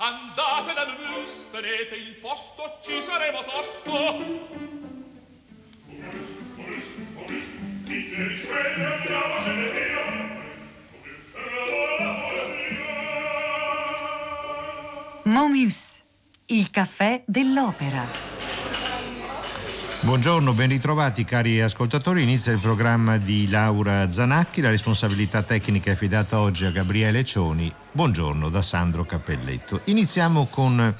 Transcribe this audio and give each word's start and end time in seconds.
Andate 0.00 0.74
dal 0.74 0.94
mus, 0.96 1.50
tenete 1.50 1.96
il 1.96 2.14
posto, 2.20 2.78
ci 2.80 3.00
saremo 3.00 3.42
tosto. 3.42 3.90
Momus, 15.24 16.04
il 16.46 16.70
caffè 16.70 17.24
dell'opera. 17.26 18.37
Buongiorno, 20.00 20.54
ben 20.54 20.68
ritrovati 20.68 21.24
cari 21.24 21.60
ascoltatori. 21.60 22.22
Inizia 22.22 22.52
il 22.52 22.60
programma 22.60 23.18
di 23.18 23.50
Laura 23.50 24.08
Zanacchi. 24.08 24.60
La 24.60 24.70
responsabilità 24.70 25.42
tecnica 25.42 25.90
è 25.90 25.94
affidata 25.94 26.38
oggi 26.38 26.64
a 26.64 26.70
Gabriele 26.70 27.24
Cioni. 27.24 27.70
Buongiorno 27.90 28.48
da 28.48 28.62
Sandro 28.62 29.04
Cappelletto. 29.04 29.80
Iniziamo 29.86 30.46
con 30.46 30.94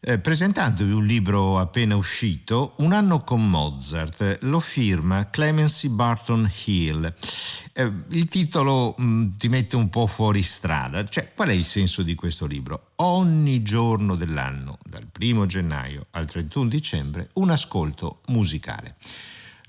eh, 0.00 0.18
presentandovi 0.18 0.92
un 0.92 1.04
libro 1.04 1.58
appena 1.58 1.96
uscito, 1.96 2.74
Un 2.78 2.92
anno 2.92 3.24
con 3.24 3.48
Mozart, 3.48 4.38
lo 4.42 4.60
firma 4.60 5.28
Clemency 5.30 5.88
Barton 5.88 6.50
Hill. 6.64 7.12
Eh, 7.72 7.92
il 8.10 8.26
titolo 8.26 8.94
mh, 8.96 9.04
mm, 9.04 9.28
ti 9.36 9.48
mette 9.48 9.76
un 9.76 9.88
po' 9.88 10.06
fuori 10.06 10.42
strada, 10.42 11.04
cioè 11.06 11.32
qual 11.34 11.48
è 11.48 11.52
il 11.52 11.64
senso 11.64 12.02
di 12.02 12.14
questo 12.14 12.46
libro? 12.46 12.90
Ogni 12.96 13.62
giorno 13.62 14.14
dell'anno, 14.14 14.78
dal 14.84 15.06
1 15.18 15.46
gennaio 15.46 16.06
al 16.10 16.26
31 16.26 16.68
dicembre, 16.68 17.30
un 17.34 17.50
ascolto 17.50 18.20
musicale. 18.26 18.96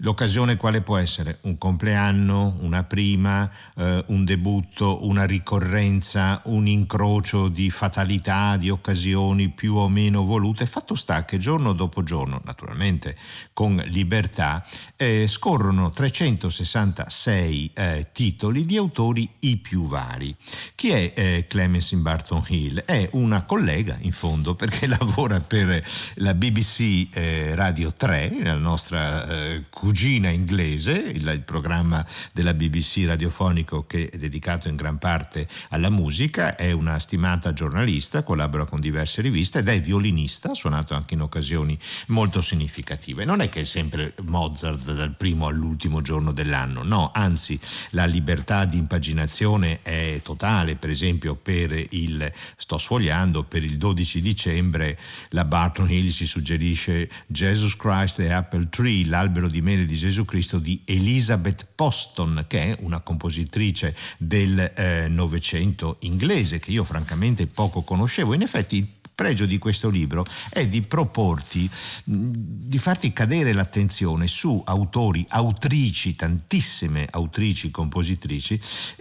L'occasione 0.01 0.55
quale 0.55 0.81
può 0.81 0.95
essere? 0.95 1.39
Un 1.41 1.57
compleanno, 1.57 2.55
una 2.61 2.83
prima, 2.85 3.49
eh, 3.75 4.03
un 4.07 4.23
debutto, 4.23 5.05
una 5.05 5.25
ricorrenza, 5.25 6.41
un 6.45 6.67
incrocio 6.67 7.49
di 7.49 7.69
fatalità, 7.69 8.55
di 8.55 8.69
occasioni 8.69 9.49
più 9.49 9.75
o 9.75 9.89
meno 9.89 10.23
volute. 10.23 10.65
Fatto 10.65 10.95
sta 10.95 11.25
che 11.25 11.37
giorno 11.37 11.73
dopo 11.73 12.03
giorno, 12.03 12.39
naturalmente 12.45 13.17
con 13.51 13.75
libertà, 13.87 14.65
eh, 14.95 15.27
scorrono 15.27 15.89
366 15.89 17.71
eh, 17.73 18.07
titoli 18.13 18.65
di 18.65 18.77
autori 18.77 19.29
i 19.39 19.57
più 19.57 19.85
vari. 19.85 20.33
Chi 20.75 20.91
è 20.91 21.11
eh, 21.13 21.45
Clemency 21.45 21.97
Barton 21.97 22.41
Hill? 22.47 22.83
È 22.85 23.09
una 23.13 23.43
collega, 23.43 23.97
in 23.99 24.13
fondo, 24.13 24.55
perché 24.55 24.87
lavora 24.87 25.41
per 25.41 25.85
la 26.15 26.33
BBC 26.33 27.09
eh, 27.11 27.53
Radio 27.53 27.91
3, 27.91 28.43
la 28.43 28.55
nostra 28.55 29.27
eh, 29.27 29.65
cugina 29.89 30.29
inglese, 30.29 30.91
il, 30.91 31.27
il, 31.27 31.41
programma 31.41 32.05
della 32.31 32.53
BBC 32.53 33.05
radiofonico 33.07 33.87
che 33.87 34.07
è 34.07 34.17
dedicato 34.19 34.67
in 34.67 34.75
gran 34.75 34.99
parte 34.99 35.47
alla 35.69 35.89
musica, 35.89 36.55
è 36.55 36.71
una 36.71 36.99
stimata 36.99 37.53
giornalista, 37.53 38.21
collabora 38.21 38.65
con 38.65 38.79
diverse 38.79 39.23
riviste 39.23 39.59
ed 39.59 39.67
è 39.67 39.81
violinista, 39.81 40.51
ha 40.51 40.53
suonato 40.53 40.93
anche 40.93 41.15
in 41.15 41.21
occasioni 41.21 41.75
molto 42.09 42.39
significative. 42.39 43.25
Non 43.25 43.41
è 43.41 43.49
che 43.49 43.61
è 43.61 43.63
sempre 43.63 44.13
Mozart 44.25 44.93
dal 44.93 45.15
primo 45.15 45.47
all'ultimo 45.47 46.03
giorno 46.03 46.33
dell'anno, 46.33 46.83
no, 46.83 47.09
anzi 47.11 47.59
la 47.91 48.05
libertà 48.05 48.65
di 48.65 48.77
impaginazione 48.77 49.81
è 49.81 50.19
totale, 50.23 50.75
per 50.75 50.91
esempio 50.91 51.33
per 51.33 51.71
il, 51.71 52.31
sto 52.55 52.77
sfogliando, 52.77 53.43
per 53.43 53.63
il 53.63 53.79
12 53.79 54.21
dicembre 54.21 54.99
la 55.29 55.45
Barton 55.45 55.89
Hill 55.89 56.11
ci 56.11 56.27
suggerisce 56.27 57.09
Jesus 57.25 57.75
Christ 57.75 58.19
e 58.19 58.31
Apple 58.31 58.69
Tree, 58.69 59.07
l'albero 59.07 59.47
di 59.47 59.61
mele 59.61 59.77
di 59.85 59.95
Gesù 59.95 60.25
Cristo 60.25 60.59
di 60.59 60.81
Elizabeth 60.85 61.67
Poston, 61.75 62.45
che 62.47 62.63
è 62.63 62.77
una 62.81 62.99
compositrice 62.99 63.95
del 64.17 64.59
eh, 64.75 65.07
Novecento 65.07 65.97
inglese 66.01 66.59
che 66.59 66.71
io 66.71 66.83
francamente 66.83 67.47
poco 67.47 67.81
conoscevo. 67.81 68.33
In 68.33 68.41
effetti 68.41 68.98
pregio 69.19 69.45
di 69.45 69.57
questo 69.57 69.89
libro 69.89 70.25
è 70.49 70.65
di 70.65 70.81
proporti, 70.81 71.69
di 72.05 72.79
farti 72.79 73.11
cadere 73.11 73.51
l'attenzione 73.51 74.27
su 74.27 74.61
autori, 74.63 75.25
autrici, 75.27 76.15
tantissime 76.15 77.05
autrici, 77.11 77.69
compositrici, 77.69 78.57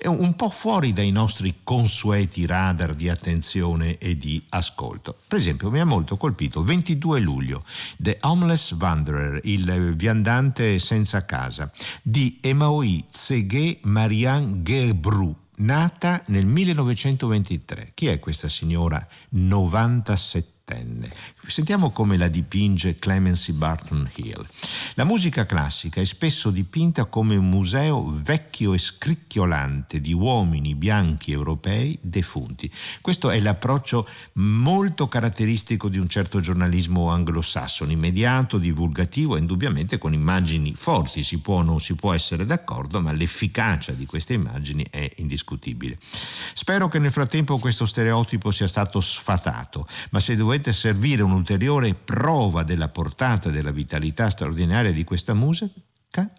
un 0.07 0.35
po' 0.35 0.49
fuori 0.49 0.93
dai 0.93 1.13
nostri 1.13 1.61
consueti 1.63 2.47
radar 2.47 2.95
di 2.95 3.09
attenzione 3.09 3.97
e 3.99 4.19
di 4.19 4.43
ascolto. 4.49 5.17
Per 5.29 5.39
esempio 5.39 5.71
mi 5.71 5.79
ha 5.79 5.85
molto 5.85 6.17
colpito 6.17 6.65
22 6.65 7.21
luglio, 7.21 7.63
The 7.97 8.19
Homeless 8.23 8.73
Wanderer, 8.73 9.39
il 9.45 9.95
viandante 9.95 10.81
senza 10.81 11.25
casa, 11.25 11.71
di 12.03 12.39
Emaoi 12.41 13.05
Tseghe 13.09 13.79
Marianne 13.83 14.63
Gebru 14.65 15.47
nata 15.59 16.23
nel 16.27 16.47
1923. 16.47 17.91
Chi 17.95 18.07
è 18.07 18.19
questa 18.19 18.49
signora 18.49 19.07
97? 19.31 20.58
Sentiamo 21.47 21.91
come 21.91 22.19
la 22.19 22.29
dipinge 22.29 22.97
Clemency 22.99 23.53
Barton 23.53 24.11
Hill. 24.17 24.47
La 24.95 25.05
musica 25.05 25.47
classica 25.47 26.03
è 26.03 26.05
spesso 26.05 26.51
dipinta 26.51 27.07
come 27.07 27.37
un 27.37 27.49
museo 27.49 28.05
vecchio 28.07 28.75
e 28.75 28.79
scricchiolante 28.79 30.01
di 30.03 30.13
uomini 30.13 30.75
bianchi 30.75 31.33
europei 31.33 31.99
defunti. 32.03 32.71
Questo 33.01 33.31
è 33.31 33.41
l'approccio 33.41 34.07
molto 34.35 35.09
caratteristico 35.09 35.89
di 35.89 35.97
un 35.97 36.09
certo 36.09 36.41
giornalismo 36.41 37.09
anglosassone, 37.09 37.93
immediato, 37.93 38.59
divulgativo 38.59 39.37
e 39.37 39.39
indubbiamente 39.39 39.97
con 39.97 40.13
immagini 40.13 40.75
forti. 40.77 41.25
Si 41.25 41.39
può 41.39 41.57
o 41.57 41.63
non 41.63 41.81
si 41.81 41.95
può 41.95 42.13
essere 42.13 42.45
d'accordo, 42.45 43.01
ma 43.01 43.13
l'efficacia 43.13 43.93
di 43.93 44.05
queste 44.05 44.35
immagini 44.35 44.85
è 44.91 45.11
indiscutibile. 45.17 45.97
Spero 46.53 46.89
che 46.89 46.99
nel 46.99 47.13
frattempo 47.13 47.57
questo 47.59 47.87
stereotipo 47.87 48.51
sia 48.51 48.69
stato 48.69 49.01
sfatato, 49.01 49.87
ma 50.11 50.21
se 50.21 50.37
dovete 50.37 50.57
dovete 50.59 50.73
servire 50.73 51.23
un'ulteriore 51.23 51.95
prova 51.95 52.65
della 52.65 52.89
portata 52.89 53.49
della 53.49 53.71
vitalità 53.71 54.29
straordinaria 54.29 54.91
di 54.91 55.05
questa 55.05 55.33
musica, 55.33 55.73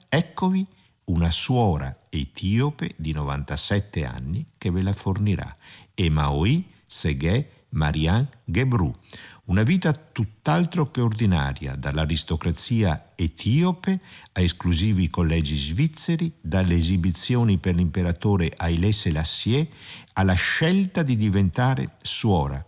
eccovi 0.09 0.65
una 1.05 1.31
suora 1.31 2.07
etiope 2.09 2.91
di 2.97 3.13
97 3.13 4.03
anni 4.03 4.45
che 4.57 4.71
ve 4.71 4.81
la 4.81 4.91
fornirà, 4.91 5.55
Emaoi 5.93 6.67
Seghe 6.85 7.65
Marian 7.69 8.27
Gebru. 8.43 8.93
Una 9.45 9.63
vita 9.63 9.93
tutt'altro 9.93 10.91
che 10.91 10.99
ordinaria, 10.99 11.75
dall'aristocrazia 11.75 13.13
etiope 13.15 14.01
a 14.33 14.41
esclusivi 14.41 15.07
collegi 15.07 15.55
svizzeri, 15.55 16.31
dalle 16.41 16.75
esibizioni 16.75 17.57
per 17.57 17.75
l'imperatore 17.75 18.51
Haile 18.57 18.91
Selassie 18.91 19.69
alla 20.13 20.33
scelta 20.33 21.03
di 21.03 21.15
diventare 21.15 21.95
suora 22.01 22.63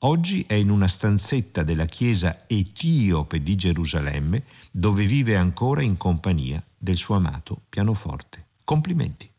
Oggi 0.00 0.44
è 0.46 0.52
in 0.52 0.68
una 0.68 0.88
stanzetta 0.88 1.62
della 1.62 1.86
chiesa 1.86 2.44
etiope 2.46 3.42
di 3.42 3.54
Gerusalemme 3.54 4.44
dove 4.70 5.06
vive 5.06 5.36
ancora 5.36 5.80
in 5.80 5.96
compagnia 5.96 6.62
del 6.76 6.96
suo 6.96 7.14
amato 7.14 7.62
pianoforte. 7.68 8.48
Complimenti. 8.62 9.30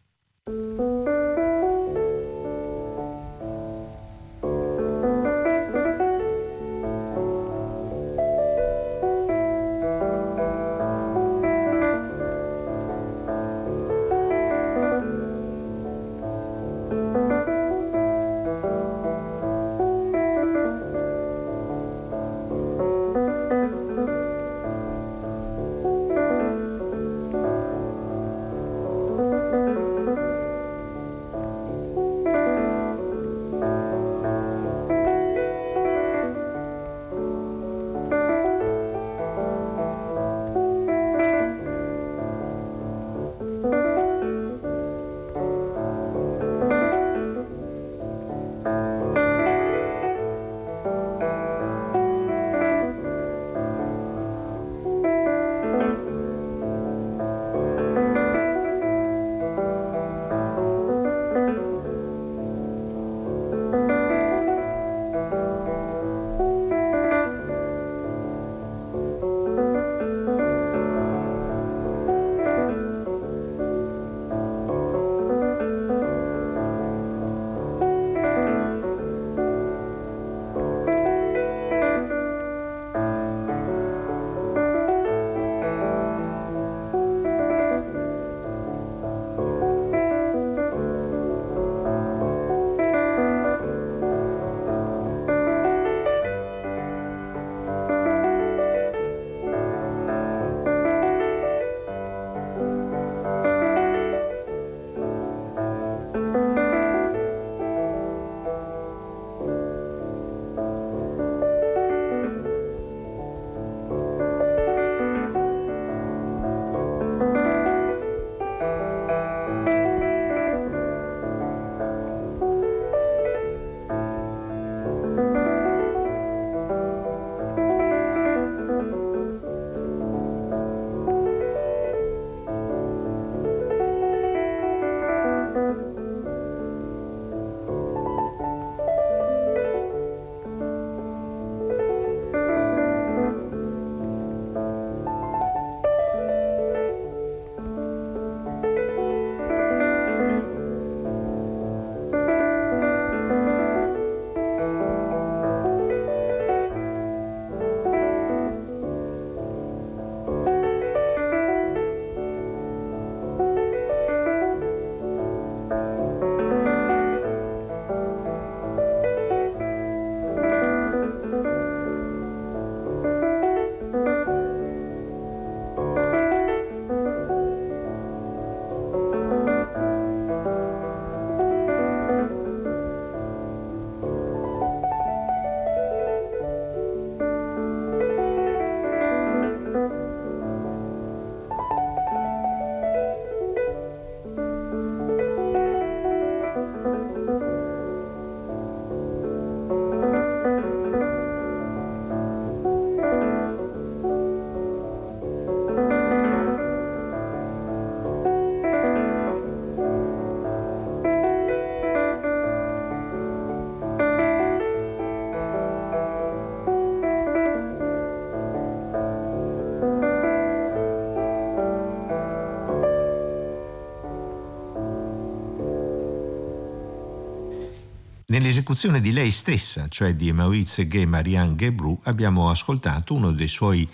Nell'esecuzione 228.68 229.00
di 229.00 229.14
lei 229.14 229.32
stessa, 229.32 229.88
cioè 229.88 230.14
di 230.14 230.32
Maurice 230.34 230.88
Gay 230.88 231.06
Marianne 231.06 231.56
Gebru, 231.56 232.02
abbiamo 232.04 232.50
ascoltato 232.50 233.14
uno 233.14 233.32
dei 233.32 233.48
suoi 233.48 233.88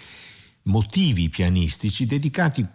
motivi 0.63 1.29
pianistici 1.29 2.07
dedicati 2.07 2.65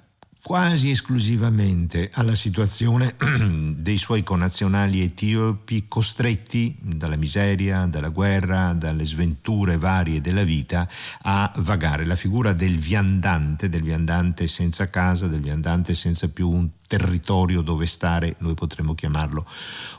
quasi 0.43 0.91
esclusivamente 0.91 2.11
alla 2.15 2.35
situazione 2.35 3.17
dei 3.77 3.99
suoi 3.99 4.23
connazionali 4.23 5.03
etiopi 5.03 5.87
costretti 5.89 6.77
dalla 6.81 7.17
miseria, 7.17 7.87
dalla 7.87 8.09
guerra, 8.09 8.73
dalle 8.73 9.05
sventure 9.05 9.77
varie 9.77 10.21
della 10.21 10.45
vita 10.45 10.89
a 11.23 11.53
vagare. 11.59 12.05
La 12.05 12.17
figura 12.17 12.53
del 12.53 12.79
viandante, 12.79 13.69
del 13.69 13.83
viandante 13.83 14.47
senza 14.47 14.89
casa, 14.89 15.27
del 15.27 15.41
viandante 15.41 15.95
senza 15.95 16.29
più 16.29 16.49
un 16.49 16.69
territorio 16.87 17.61
dove 17.61 17.87
stare, 17.87 18.37
noi 18.39 18.55
potremmo 18.55 18.95
chiamarlo 18.95 19.47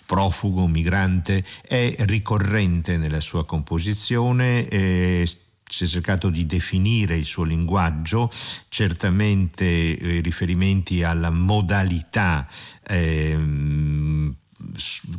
profugo, 0.05 0.65
migrante, 0.65 1.45
è 1.61 1.95
ricorrente 1.99 2.97
nella 2.97 3.19
sua 3.19 3.45
composizione. 3.45 4.67
Eh, 4.67 5.29
si 5.69 5.83
è 5.83 5.87
cercato 5.87 6.29
di 6.29 6.45
definire 6.45 7.15
il 7.15 7.25
suo 7.25 7.43
linguaggio, 7.43 8.29
certamente 8.67 9.97
eh, 9.97 10.19
riferimenti 10.21 11.03
alla 11.03 11.29
modalità 11.29 12.47
eh, 12.87 13.37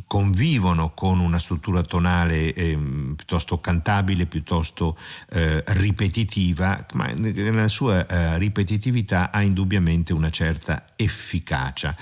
convivono 0.05 0.93
con 0.93 1.19
una 1.19 1.39
struttura 1.39 1.81
tonale 1.81 2.53
eh, 2.53 2.77
piuttosto 3.15 3.59
cantabile, 3.59 4.25
piuttosto 4.27 4.97
eh, 5.29 5.63
ripetitiva, 5.67 6.85
ma 6.93 7.07
nella 7.07 7.67
sua 7.67 8.05
eh, 8.05 8.37
ripetitività 8.37 9.31
ha 9.31 9.41
indubbiamente 9.41 10.13
una 10.13 10.29
certa 10.29 10.85
efficacia. 10.95 11.95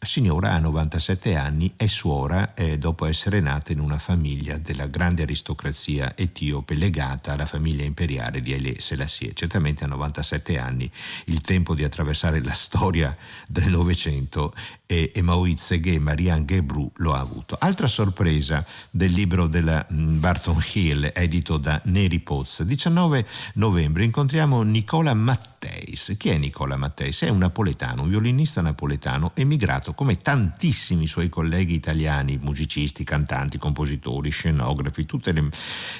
Signora 0.00 0.52
ha 0.52 0.60
97 0.60 1.34
anni, 1.34 1.72
è 1.76 1.88
suora 1.88 2.54
eh, 2.54 2.78
dopo 2.78 3.04
essere 3.04 3.40
nata 3.40 3.72
in 3.72 3.80
una 3.80 3.98
famiglia 3.98 4.56
della 4.56 4.86
grande 4.86 5.22
aristocrazia 5.22 6.16
etiope 6.16 6.76
legata 6.76 7.32
alla 7.32 7.46
famiglia 7.46 7.82
imperiale 7.82 8.40
di 8.40 8.52
Haile 8.52 8.78
Selassie. 8.78 9.32
Certamente 9.34 9.82
a 9.82 9.88
97 9.88 10.56
anni 10.56 10.88
il 11.26 11.40
tempo 11.40 11.74
di 11.74 11.82
attraversare 11.82 12.40
la 12.40 12.52
storia 12.52 13.14
del 13.48 13.70
Novecento 13.70 14.54
e, 14.86 15.10
e 15.12 15.20
Maoid 15.20 15.58
Seghe 15.58 15.98
Marianne 15.98 16.44
Gebru 16.44 16.90
lo 16.96 17.12
ha 17.12 17.18
avuto. 17.18 17.56
Altra 17.60 17.88
sorpresa 17.88 18.64
del 18.90 19.12
libro 19.12 19.48
della 19.48 19.84
mm, 19.92 20.20
Barton 20.20 20.62
Hill, 20.72 21.10
edito 21.12 21.58
da 21.58 21.80
Neri 21.86 22.20
Poz. 22.20 22.62
19 22.62 23.26
novembre 23.54 24.04
incontriamo 24.04 24.62
Nicola 24.62 25.12
Matteis. 25.12 26.14
Chi 26.16 26.30
è 26.30 26.38
Nicola 26.38 26.76
Matteis? 26.76 27.22
È 27.22 27.28
un 27.28 27.38
napoletano, 27.38 28.02
un 28.02 28.08
violinista 28.08 28.62
napoletano 28.62 29.32
emigrato 29.34 29.87
iniziato, 29.88 29.94
come 29.94 30.20
tantissimi 30.20 31.06
suoi 31.06 31.28
colleghi 31.28 31.74
italiani, 31.74 32.38
musicisti, 32.40 33.04
cantanti, 33.04 33.58
compositori, 33.58 34.30
scenografi, 34.30 35.06
tutte 35.06 35.32
le 35.32 35.48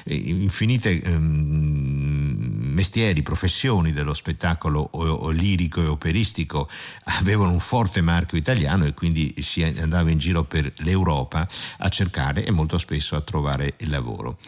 eh, 0.05 0.15
infinite 0.15 1.03
um, 1.07 2.37
mestieri, 2.73 3.23
professioni 3.23 3.93
dello 3.93 4.15
spettacolo 4.15 4.89
o, 4.93 5.05
o 5.05 5.31
lirico 5.31 5.81
e 5.81 5.87
operistico, 5.87 6.69
avevano 7.19 7.53
un 7.53 7.61
forte 7.61 8.01
marchio 8.01 8.39
italiano 8.39 8.85
e 8.85 8.95
quindi 8.95 9.35
si 9.39 9.63
andava 9.63 10.11
in 10.11 10.19
giro 10.19 10.45
per 10.45 10.73
l'Europa 10.79 11.47
a 11.79 11.89
cercare 11.89 12.45
e 12.45 12.51
molto 12.51 12.79
spesso 12.79 13.17
a 13.17 13.21
trovare 13.21 13.75
il 13.79 13.91
lavoro. 13.91 14.39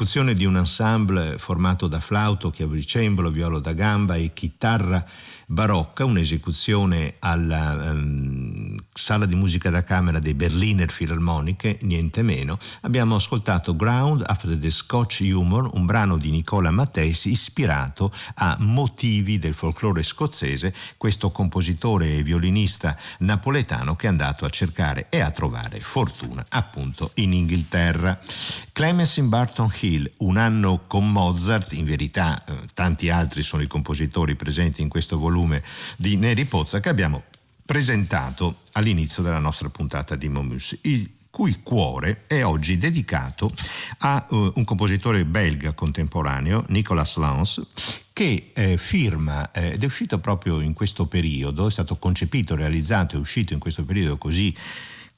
Nell'esecuzione 0.09 0.33
di 0.33 0.47
un 0.47 0.57
ensemble 0.57 1.37
formato 1.37 1.87
da 1.87 2.01
flauto, 2.01 2.49
chiavricembalo, 2.49 3.31
violo 3.31 3.61
da 3.61 3.75
gamba 3.75 4.15
e 4.15 4.33
chitarra 4.33 5.05
barocca, 5.45 6.07
un'esecuzione 6.07 7.17
alla 7.19 7.91
um, 7.91 8.68
sala 8.99 9.25
di 9.27 9.35
musica 9.35 9.71
da 9.71 9.83
camera 9.83 10.19
dei 10.19 10.35
Berliner 10.35 10.93
Philharmoniche, 10.93 11.79
niente 11.83 12.23
meno, 12.23 12.59
abbiamo 12.83 13.17
ascoltato 13.17 13.75
Ground 13.75 14.23
After 14.27 14.57
the 14.57 14.71
Scotch 14.71 15.21
Humor, 15.21 15.71
un 15.75 15.87
brano 15.87 16.17
di 16.19 16.31
Nicola 16.31 16.71
Matteis 16.71 17.25
ispirato 17.25 18.13
a 18.35 18.57
motivi 18.61 19.39
del 19.39 19.55
folklore 19.55 20.03
scozzese, 20.03 20.75
questo 20.97 21.31
compositore 21.31 22.17
e 22.17 22.23
violinista 22.23 22.97
napoletano 23.21 23.97
che 23.97 24.07
è 24.07 24.11
andato 24.11 24.45
a 24.45 24.51
cercare 24.51 25.07
e 25.09 25.21
a 25.21 25.31
trovare 25.31 25.81
fortuna 25.81 26.45
appunto 26.51 27.13
in 27.15 27.33
Inghilterra. 27.33 28.19
Clemens 28.73 29.17
in 29.17 29.29
Barton 29.29 29.73
Hill, 29.81 30.11
un 30.19 30.37
anno 30.37 30.83
con 30.87 31.11
Mozart, 31.11 31.73
in 31.73 31.85
verità 31.85 32.45
eh, 32.45 32.55
tanti 32.75 33.11
altri 33.11 33.43
sono 33.43 33.63
i 33.63 33.67
compositori 33.67 34.37
presenti 34.37 34.83
in 34.83 34.89
questo 34.89 35.17
volume, 35.19 35.37
volume 35.39 35.63
di 35.97 36.17
Neri 36.17 36.45
Pozza 36.45 36.81
che 36.81 36.89
abbiamo 36.89 37.23
presentato 37.69 38.61
all'inizio 38.73 39.23
della 39.23 39.39
nostra 39.39 39.69
puntata 39.69 40.17
di 40.17 40.31
Momus, 40.31 40.79
il 40.85 41.11
cui 41.29 41.61
cuore 41.63 42.25
è 42.27 42.43
oggi 42.43 42.79
dedicato 42.79 43.53
a 43.99 44.27
uh, 44.31 44.53
un 44.55 44.65
compositore 44.65 45.27
belga 45.27 45.75
contemporaneo, 45.75 46.65
Nicolas 46.69 47.17
Lans, 47.17 47.61
che 48.15 48.53
eh, 48.55 48.79
firma 48.79 49.51
eh, 49.51 49.73
ed 49.73 49.83
è 49.83 49.85
uscito 49.87 50.19
proprio 50.19 50.61
in 50.61 50.73
questo 50.73 51.05
periodo, 51.05 51.67
è 51.67 51.71
stato 51.71 51.97
concepito, 51.97 52.57
realizzato 52.57 53.17
e 53.17 53.19
uscito 53.19 53.53
in 53.53 53.59
questo 53.59 53.85
periodo 53.85 54.17
così 54.17 54.57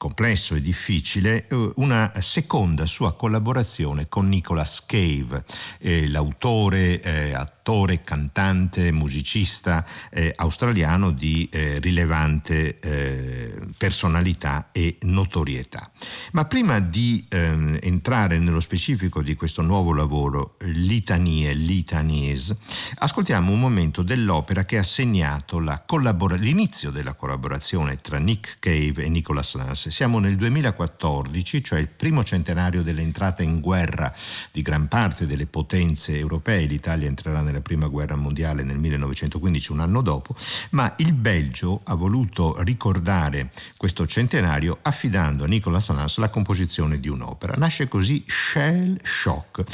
complesso 0.00 0.54
e 0.54 0.62
difficile, 0.62 1.46
eh, 1.46 1.72
una 1.76 2.10
seconda 2.20 2.86
sua 2.86 3.14
collaborazione 3.14 4.08
con 4.08 4.30
Nicolas 4.30 4.86
Cave, 4.86 5.44
eh, 5.78 6.08
l'autore, 6.08 7.02
eh, 7.02 7.34
attore, 7.34 8.02
cantante, 8.02 8.92
musicista 8.92 9.84
eh, 10.10 10.32
australiano 10.34 11.10
di 11.10 11.46
eh, 11.52 11.80
rilevante 11.80 12.78
eh, 12.80 13.58
personalità 13.76 14.70
e 14.72 14.96
notorietà. 15.02 15.90
Ma 16.32 16.46
prima 16.46 16.80
di 16.80 17.26
ehm, 17.28 17.78
entrare 17.82 18.38
nello 18.38 18.60
specifico 18.60 19.20
di 19.20 19.34
questo 19.34 19.60
nuovo 19.60 19.92
lavoro, 19.92 20.56
Litanie, 20.60 21.52
Litanies, 21.52 22.56
ascoltiamo 23.00 23.52
un 23.52 23.60
momento 23.60 24.00
dell'opera 24.00 24.64
che 24.64 24.78
ha 24.78 24.82
segnato 24.82 25.62
collabora- 25.84 26.36
l'inizio 26.36 26.90
della 26.90 27.12
collaborazione 27.12 27.96
tra 27.96 28.18
Nick 28.18 28.56
Cave 28.60 29.04
e 29.04 29.08
Nicolas 29.10 29.54
Lance. 29.56 29.89
Siamo 29.90 30.20
nel 30.20 30.36
2014, 30.36 31.64
cioè 31.64 31.80
il 31.80 31.88
primo 31.88 32.22
centenario 32.22 32.82
dell'entrata 32.82 33.42
in 33.42 33.58
guerra 33.60 34.14
di 34.52 34.62
gran 34.62 34.86
parte 34.86 35.26
delle 35.26 35.46
potenze 35.46 36.16
europee. 36.16 36.66
L'Italia 36.66 37.08
entrerà 37.08 37.40
nella 37.42 37.60
prima 37.60 37.88
guerra 37.88 38.14
mondiale 38.14 38.62
nel 38.62 38.78
1915, 38.78 39.72
un 39.72 39.80
anno 39.80 40.00
dopo, 40.00 40.36
ma 40.70 40.94
il 40.98 41.12
Belgio 41.12 41.80
ha 41.84 41.94
voluto 41.94 42.62
ricordare 42.62 43.50
questo 43.76 44.06
centenario 44.06 44.78
affidando 44.82 45.42
a 45.42 45.48
Nicolas 45.48 45.90
Lance 45.90 46.20
la 46.20 46.30
composizione 46.30 47.00
di 47.00 47.08
un'opera. 47.08 47.54
Nasce 47.56 47.88
così 47.88 48.22
Shell 48.26 48.96
Shock. 49.02 49.64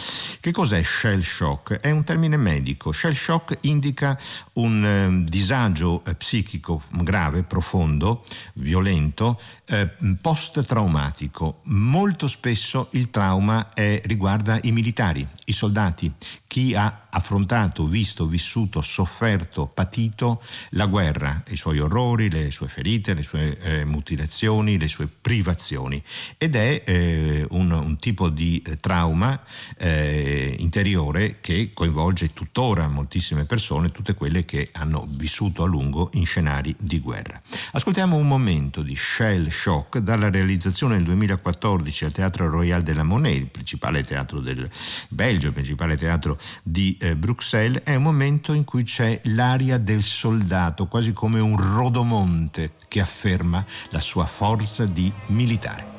Che 0.40 0.50
cos'è 0.50 0.82
Shell 0.82 1.20
Shock? 1.20 1.74
È 1.74 1.90
un 1.90 2.04
termine 2.04 2.38
medico. 2.38 2.90
Shell 2.90 3.12
Shock 3.12 3.58
indica 3.62 4.18
un 4.54 4.84
eh, 4.84 5.24
disagio 5.30 6.02
eh, 6.06 6.14
psichico 6.14 6.82
grave, 7.02 7.42
profondo, 7.42 8.24
violento, 8.54 9.38
eh, 9.66 9.90
post-traumatico. 10.14 11.60
Molto 11.64 12.28
spesso 12.28 12.88
il 12.92 13.10
trauma 13.10 13.72
è, 13.72 14.00
riguarda 14.04 14.58
i 14.62 14.72
militari, 14.72 15.26
i 15.46 15.52
soldati, 15.52 16.12
chi 16.46 16.74
ha 16.74 17.05
affrontato, 17.16 17.86
visto, 17.86 18.26
vissuto, 18.26 18.82
sofferto, 18.82 19.66
patito 19.66 20.40
la 20.70 20.84
guerra, 20.86 21.42
i 21.48 21.56
suoi 21.56 21.78
orrori, 21.78 22.30
le 22.30 22.50
sue 22.50 22.68
ferite, 22.68 23.14
le 23.14 23.22
sue 23.22 23.58
eh, 23.60 23.84
mutilazioni, 23.86 24.78
le 24.78 24.86
sue 24.86 25.08
privazioni. 25.08 26.02
Ed 26.36 26.54
è 26.54 26.82
eh, 26.84 27.46
un, 27.50 27.70
un, 27.70 27.96
tipo 27.96 28.28
di 28.28 28.62
eh, 28.64 28.78
trauma 28.78 29.40
eh, 29.78 30.56
interiore 30.58 31.38
che 31.40 31.70
coinvolge 31.72 32.34
tuttora 32.34 32.86
moltissime 32.86 33.46
persone, 33.46 33.90
tutte 33.90 34.12
quelle 34.12 34.44
che 34.44 34.68
hanno 34.72 35.08
vissuto 35.08 35.62
a 35.62 35.66
lungo 35.66 36.10
in 36.14 36.26
scenari 36.26 36.74
di 36.78 37.00
guerra. 37.00 37.40
Ascoltiamo 37.72 38.16
un 38.16 38.28
momento 38.28 38.82
di 38.82 38.94
Shell 38.94 39.48
Shock 39.48 39.98
dalla 39.98 40.28
realizzazione 40.28 40.96
nel 40.96 41.04
2014 41.04 42.04
al 42.04 42.12
Teatro 42.12 42.50
Royal 42.50 42.82
de 42.82 42.92
la 42.92 43.04
Monnaie, 43.04 43.36
il 43.36 43.46
principale 43.46 44.04
teatro 44.04 44.40
del 44.40 44.68
Belgio, 45.08 45.46
il 45.46 45.52
principale 45.54 45.96
teatro 45.96 46.38
di 46.62 46.98
eh, 47.10 47.16
Bruxelles, 47.16 47.82
è 47.84 47.94
un 47.94 48.02
momento 48.02 48.52
in 48.52 48.64
cui 48.64 48.82
c'è 48.82 49.20
l'aria 49.24 49.78
del 49.78 50.02
soldato, 50.02 50.86
quasi 50.86 51.12
come 51.12 51.40
un 51.40 51.56
rodomonte 51.56 52.72
che 52.88 53.00
afferma 53.00 53.64
la 53.90 54.00
sua 54.00 54.26
forza 54.26 54.84
di 54.86 55.12
militare. 55.26 55.94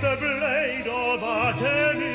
the 0.00 0.16
blade 0.16 0.88
of 0.88 1.22
Artemis. 1.22 2.09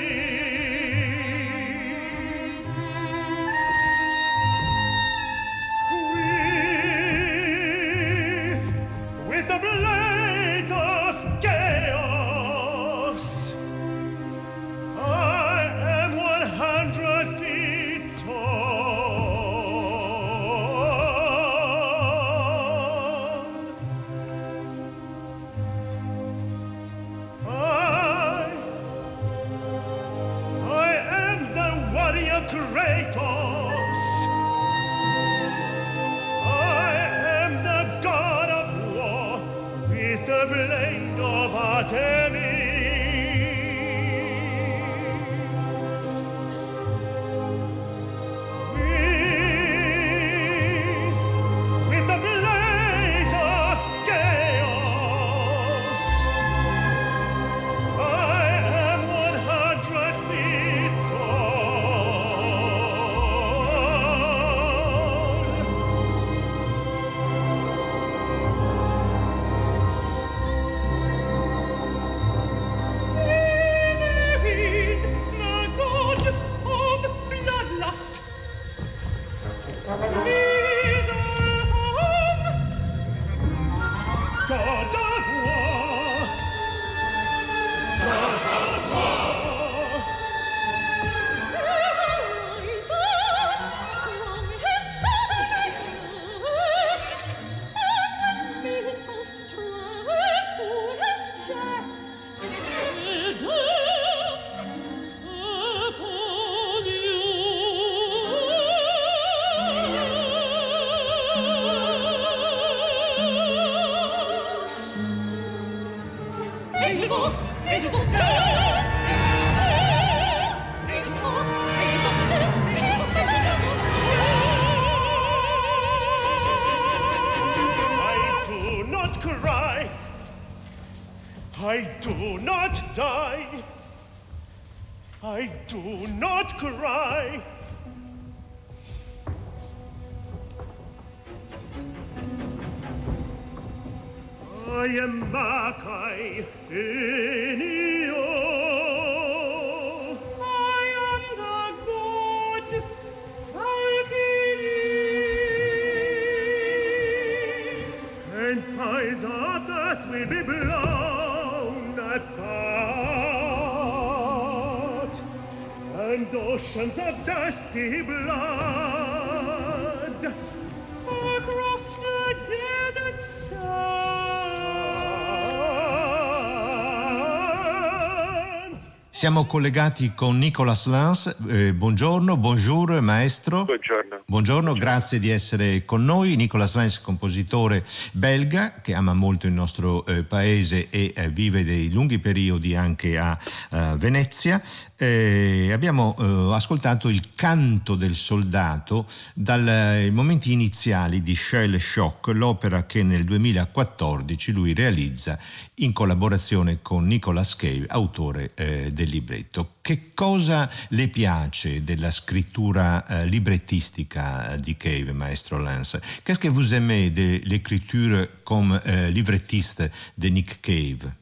Siamo 179.26 179.46
collegati 179.46 180.14
con 180.14 180.38
Nicolas 180.38 180.86
Lans. 180.86 181.36
Eh, 181.48 181.74
buongiorno, 181.74 182.38
bonjour 182.38 183.02
maestro. 183.02 183.66
Buongiorno. 183.66 184.22
Buongiorno, 184.28 184.74
grazie 184.74 185.18
di 185.18 185.32
essere 185.32 185.84
con 185.84 186.06
noi. 186.06 186.36
Nicolas 186.36 186.76
Lans, 186.76 187.02
compositore 187.02 187.84
belga 188.12 188.82
che 188.84 188.94
ama 188.94 189.16
molto 189.16 189.48
il 189.48 189.54
nostro 189.54 190.06
eh, 190.06 190.22
paese 190.22 190.92
e 190.92 191.12
eh, 191.16 191.30
vive 191.30 191.64
dei 191.64 191.92
lunghi 191.92 192.20
periodi 192.20 192.76
anche 192.76 193.18
a 193.18 193.36
eh, 193.72 193.96
Venezia. 193.98 194.62
Eh, 194.96 195.72
abbiamo 195.74 196.16
eh, 196.20 196.54
ascoltato 196.54 197.10
il 197.10 197.34
canto 197.34 197.96
del 197.96 198.14
soldato 198.14 199.08
dai 199.34 200.12
momenti 200.12 200.52
iniziali 200.52 201.24
di 201.24 201.34
Shell 201.36 201.78
Shock, 201.78 202.28
l'opera 202.28 202.86
che 202.86 203.02
nel 203.02 203.24
2014 203.24 204.52
lui 204.52 204.76
realizza 204.76 205.36
in 205.76 205.94
collaborazione 205.94 206.80
con 206.84 207.08
Nicolas 207.08 207.56
Cave, 207.56 207.86
autore 207.88 208.52
eh, 208.54 208.92
del 208.94 209.14
libretto. 209.16 209.76
Che 209.82 210.12
cosa 210.14 210.68
le 210.90 211.08
piace 211.08 211.84
della 211.84 212.12
scrittura 212.12 213.06
eh, 213.06 213.26
librettistica 213.26 214.56
di 214.58 214.76
Cave, 214.76 215.14
maestro 215.14 215.58
Lance? 215.58 216.00
Qu'est-ce 216.24 216.40
que 216.40 216.50
vous 216.50 216.74
aimez 216.74 217.12
de 217.12 217.40
l'écriture 217.46 218.28
comme 218.44 218.80
euh, 218.86 219.10
librettiste 219.10 219.90
de 220.16 220.28
Nick 220.30 220.60
Cave 220.62 221.14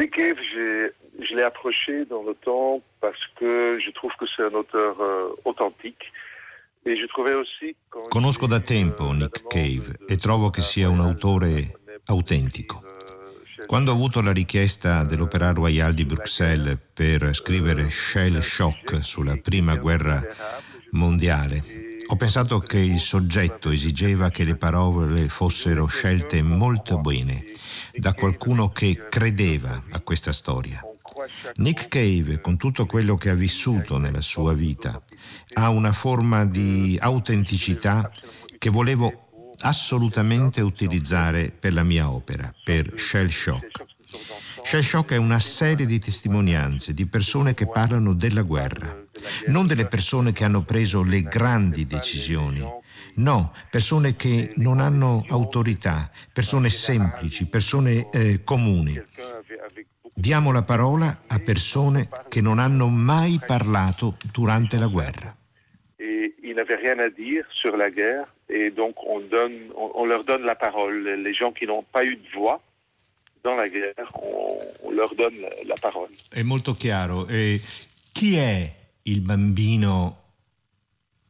Nick 0.00 0.10
Cave, 0.10 0.38
je 1.18 1.34
l'ai 1.34 1.44
approché 1.44 2.04
dans 2.06 2.22
le 2.22 2.34
temps 2.34 2.82
parce 3.00 3.24
que 3.38 3.78
je 3.84 3.90
trouve 3.92 4.12
que 4.18 4.26
c'est 4.34 4.42
un 4.42 4.54
auteur 4.54 5.00
euh, 5.00 5.34
authentique. 5.44 6.12
Conosco 8.10 8.46
da 8.46 8.60
tempo 8.60 9.12
Nick 9.12 9.46
Cave 9.46 9.96
e 10.06 10.16
trovo 10.16 10.50
che 10.50 10.60
sia 10.60 10.90
un 10.90 11.00
autore 11.00 11.80
autentico. 12.06 12.93
Quando 13.66 13.90
ho 13.90 13.94
avuto 13.94 14.20
la 14.20 14.32
richiesta 14.32 15.04
dell'Opéra 15.04 15.52
Royal 15.52 15.94
di 15.94 16.04
Bruxelles 16.04 16.78
per 16.92 17.34
scrivere 17.34 17.90
Shell 17.90 18.40
Shock 18.40 19.02
sulla 19.02 19.36
prima 19.36 19.76
guerra 19.76 20.22
mondiale, 20.90 21.62
ho 22.06 22.16
pensato 22.16 22.60
che 22.60 22.78
il 22.78 22.98
soggetto 22.98 23.70
esigeva 23.70 24.28
che 24.28 24.44
le 24.44 24.56
parole 24.56 25.28
fossero 25.28 25.86
scelte 25.86 26.42
molto 26.42 26.98
bene 26.98 27.44
da 27.94 28.12
qualcuno 28.12 28.68
che 28.68 29.06
credeva 29.08 29.82
a 29.90 30.00
questa 30.00 30.32
storia. 30.32 30.80
Nick 31.56 31.88
Cave, 31.88 32.40
con 32.40 32.56
tutto 32.56 32.86
quello 32.86 33.16
che 33.16 33.30
ha 33.30 33.34
vissuto 33.34 33.98
nella 33.98 34.20
sua 34.20 34.52
vita, 34.52 35.00
ha 35.54 35.70
una 35.70 35.92
forma 35.92 36.44
di 36.44 36.98
autenticità 37.00 38.10
che 38.58 38.70
volevo 38.70 39.23
assolutamente 39.60 40.60
utilizzare 40.60 41.52
per 41.58 41.74
la 41.74 41.82
mia 41.82 42.10
opera, 42.10 42.52
per 42.64 42.92
Shell 42.96 43.28
Shock. 43.28 43.84
Shell 44.62 44.80
Shock 44.80 45.12
è 45.12 45.16
una 45.16 45.38
serie 45.38 45.86
di 45.86 45.98
testimonianze 45.98 46.94
di 46.94 47.06
persone 47.06 47.54
che 47.54 47.66
parlano 47.66 48.14
della 48.14 48.42
guerra, 48.42 49.04
non 49.48 49.66
delle 49.66 49.86
persone 49.86 50.32
che 50.32 50.44
hanno 50.44 50.62
preso 50.62 51.02
le 51.02 51.22
grandi 51.22 51.86
decisioni, 51.86 52.62
no, 53.16 53.52
persone 53.70 54.16
che 54.16 54.52
non 54.56 54.80
hanno 54.80 55.24
autorità, 55.28 56.10
persone 56.32 56.70
semplici, 56.70 57.46
persone 57.46 58.08
eh, 58.10 58.42
comuni. 58.42 59.00
Diamo 60.16 60.52
la 60.52 60.62
parola 60.62 61.24
a 61.26 61.38
persone 61.40 62.08
che 62.28 62.40
non 62.40 62.58
hanno 62.58 62.88
mai 62.88 63.40
parlato 63.44 64.16
durante 64.32 64.78
la 64.78 64.86
guerra. 64.86 65.36
Et 65.98 66.34
ils 66.42 66.54
n'avaient 66.54 66.80
rien 66.80 66.98
à 67.00 67.08
dire 67.08 67.44
sur 67.50 67.76
la 67.76 67.90
guerre 67.90 68.32
et 68.54 68.70
donc 68.70 68.94
on, 69.06 69.20
donne, 69.20 69.72
on, 69.76 69.90
on, 69.94 70.04
leur 70.06 70.24
donne 70.24 70.42
la 70.42 70.54
parole. 70.54 71.08
Les 71.22 71.34
gens 71.34 71.52
qui 71.52 71.66
n'ont 71.66 71.84
pas 71.90 72.04
eu 72.04 72.16
de 72.16 72.28
voix 72.34 72.62
dans 73.42 73.56
la 73.56 73.68
guerre, 73.68 73.94
on, 74.82 74.90
leur 74.90 75.14
donne 75.14 75.40
la, 75.40 75.50
la, 75.66 75.74
parole. 75.80 76.10
È 76.30 76.42
molto 76.42 76.74
chiaro. 76.74 77.26
E 77.26 77.60
chi 78.12 78.36
è 78.36 78.72
il 79.02 79.20
bambino 79.20 80.22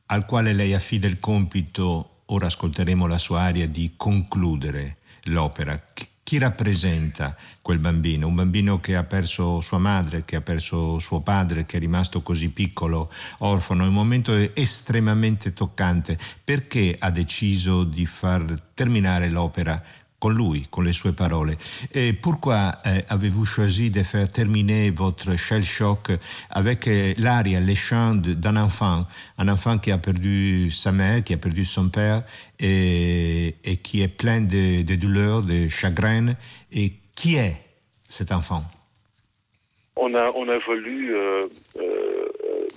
al 0.07 0.27
quale 0.27 0.53
lei 0.53 0.75
affida 0.75 1.07
il 1.07 1.19
compito, 1.19 2.23
ora 2.27 2.47
ascolteremo 2.47 3.07
la 3.07 3.19
sua 3.19 3.41
aria, 3.41 3.67
di 3.67 3.95
concludere 3.97 4.99
l'opera? 5.25 5.81
Chi 6.25 6.39
rappresenta 6.39 7.37
quel 7.61 7.81
bambino? 7.81 8.27
Un 8.27 8.35
bambino 8.35 8.81
che 8.81 8.97
ha 8.97 9.05
perso 9.05 9.61
sua 9.61 9.77
madre, 9.77 10.25
che 10.25 10.37
ha 10.37 10.41
perso 10.41 10.99
suo 10.99 11.21
padre, 11.21 11.65
che 11.67 11.77
è 11.77 11.81
rimasto 11.81 12.23
così 12.23 12.51
piccolo, 12.51 13.13
orfano. 13.41 13.85
È 13.85 13.89
un 13.89 13.93
momento 13.93 14.33
estremamente 14.55 15.53
toccante. 15.53 16.19
Perché 16.43 16.97
ha 16.99 17.11
deciso 17.11 17.85
di 17.85 18.07
far 18.07 18.55
terminare 18.73 19.29
l'opera 19.29 19.81
lui, 20.31 20.67
con 20.71 20.83
les 20.83 20.93
sue 20.93 21.13
paroles. 21.13 21.53
Et 21.95 22.13
pourquoi 22.13 22.73
euh, 22.87 23.01
avez-vous 23.09 23.45
choisi 23.45 23.91
de 23.91 24.03
faire 24.03 24.31
terminer 24.31 24.91
votre 24.91 25.37
shell 25.37 25.65
shock 25.65 26.11
avec 26.51 26.87
euh, 26.89 27.15
l'aria, 27.19 27.61
les 27.61 27.75
chants 27.75 28.15
d'un 28.15 28.57
enfant, 28.57 29.07
un 29.39 29.49
enfant 29.49 29.79
qui 29.79 29.91
a 29.91 29.99
perdu 29.99 30.71
sa 30.71 30.93
mère, 30.93 31.23
qui 31.25 31.33
a 31.33 31.37
perdu 31.37 31.65
son 31.65 31.89
père 31.89 32.23
et, 32.59 33.55
qui 33.83 34.03
est 34.03 34.09
plein 34.09 34.41
de, 34.41 34.83
douleurs, 34.97 35.43
de 35.43 35.69
chagrin. 35.69 36.35
Et 36.73 36.93
qui 37.15 37.37
est 37.37 37.57
cet 38.09 38.33
enfant? 38.33 38.63
On 39.97 40.13
a, 40.15 40.59
voulu 40.59 41.17
euh, 41.17 41.47
euh, 41.77 42.69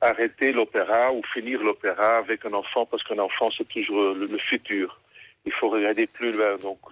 arrêter 0.00 0.52
l'opéra 0.52 1.12
ou 1.12 1.22
finir 1.32 1.62
l'opéra 1.62 2.18
avec 2.18 2.44
un 2.44 2.52
enfant 2.54 2.86
parce 2.86 3.02
qu'un 3.04 3.18
enfant 3.18 3.48
c'est 3.56 3.68
toujours 3.68 4.14
le, 4.14 4.26
le 4.26 4.38
futur. 4.38 4.98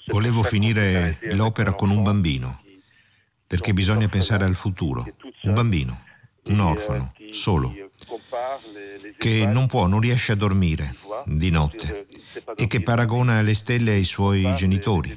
Volevo 0.07 0.43
finire 0.43 1.19
l'opera 1.33 1.73
con 1.73 1.91
un 1.91 2.03
bambino, 2.03 2.63
perché 3.47 3.73
bisogna 3.73 4.09
pensare 4.09 4.45
al 4.45 4.55
futuro. 4.55 5.05
Un 5.43 5.53
bambino, 5.53 6.03
un 6.47 6.61
orfano, 6.61 7.13
solo, 7.31 7.75
che 9.19 9.47
non 9.47 9.67
può, 9.67 9.87
non 9.87 10.01
riesce 10.01 10.33
a 10.33 10.37
dormire 10.37 10.95
di 11.25 11.51
notte 11.51 12.07
e 12.57 12.67
che 12.67 12.83
paragona 12.83 13.43
le 13.43 13.55
stelle 13.55 13.93
ai 13.93 14.05
suoi 14.05 14.55
genitori, 14.55 15.17